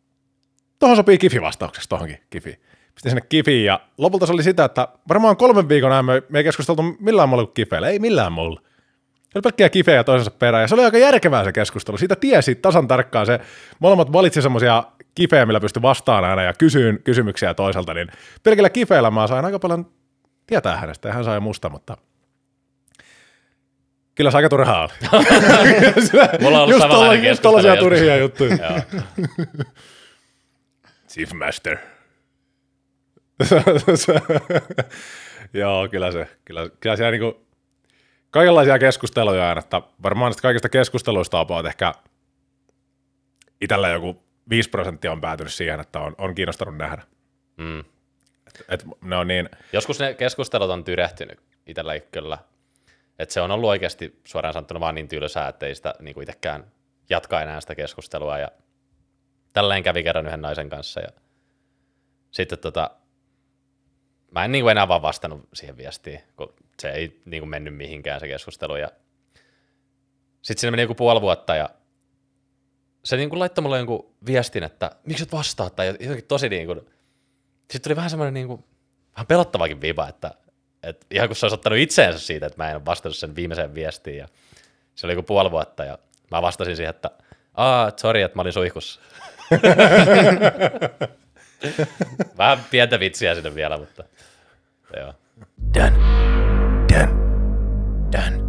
[0.78, 2.60] tohon sopii kifi vastaukseksi, tohonkin kifi.
[2.94, 6.38] Pistin sinne kifiin, ja lopulta se oli sitä, että varmaan kolmen viikon ajan me, me
[6.38, 8.60] ei keskusteltu millään muulla kuin kifeillä, ei millään muulla.
[9.34, 11.96] oli pelkkiä kifejä toisensa perään, ja se oli aika järkevää se keskustelu.
[11.96, 13.40] Siitä tiesi tasan tarkkaan se,
[13.78, 18.08] molemmat valitsi semmoisia kifejä, millä pystyi vastaan aina ja kysyyn kysymyksiä toiselta, niin
[18.42, 19.86] pelkillä kifeillä mä sain aika paljon
[20.46, 21.96] tietää hänestä, ja hän sai musta, mutta
[24.18, 24.92] kyllä se aika turhaa oli.
[26.40, 28.56] Mulla on ollut just, tolla, just tollaisia turhia juttuja.
[28.56, 29.02] Joo.
[31.08, 31.78] Chief Master.
[35.52, 37.46] Joo, kyllä se, kyllä, kyllä siellä niinku,
[38.30, 41.94] kaikenlaisia keskusteluja aina, että varmaan näistä kaikista keskusteluista about ehkä
[43.60, 47.02] itsellä joku 5 prosenttia on päätynyt siihen, että on, on kiinnostanut nähdä.
[47.56, 47.80] Mm.
[48.46, 52.38] Et, et ne on niin, Joskus ne keskustelut on tyrehtynyt itselläkin kyllä.
[53.18, 56.72] Että se on ollut oikeasti suoraan sanottuna vaan niin tylsää, että ei sitä niin itsekään
[57.10, 58.38] jatka enää sitä keskustelua.
[58.38, 58.48] Ja
[59.52, 61.00] tälleen kävi kerran yhden naisen kanssa.
[61.00, 61.08] Ja
[62.30, 62.90] sitten tota,
[64.30, 67.76] mä en niin kuin enää vaan vastannut siihen viestiin, kun se ei niin kuin mennyt
[67.76, 68.76] mihinkään se keskustelu.
[68.76, 68.88] Ja
[70.42, 71.70] sitten siinä meni joku puoli vuotta ja
[73.04, 76.66] se niin kuin laittoi mulle jonkun viestin, että miksi et vastaa, tai jotenkin tosi niin
[76.66, 76.80] kuin,
[77.60, 78.64] sitten tuli vähän semmoinen niin kuin,
[79.14, 80.34] vähän pelottavakin viba, että,
[80.82, 83.74] että ihan kun se olisi ottanut itseensä siitä, että mä en ole vastannut sen viimeiseen
[83.74, 84.28] viestiin, ja
[84.94, 85.98] se oli joku puoli vuotta, ja
[86.30, 87.10] mä vastasin siihen, että
[87.54, 89.00] aa, sorry, että mä olin suihkussa.
[92.38, 94.04] vähän pientä vitsiä sinne vielä, mutta
[94.96, 95.14] joo.
[95.74, 95.96] Done.
[96.92, 97.12] Done.
[98.12, 98.48] Done.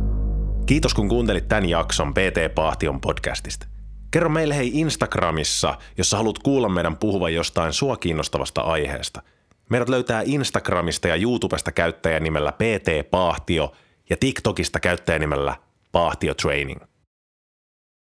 [0.65, 3.67] Kiitos kun kuuntelit tämän jakson PT Paahtion podcastista.
[4.11, 9.21] Kerro meille hei Instagramissa, jos sä haluat kuulla meidän puhuvan jostain sua kiinnostavasta aiheesta.
[9.70, 13.72] Meidät löytää Instagramista ja YouTubesta käyttäjänimellä PT Paahtio
[14.09, 15.55] ja TikTokista käyttäjänimellä
[15.91, 16.82] Paahtio Training.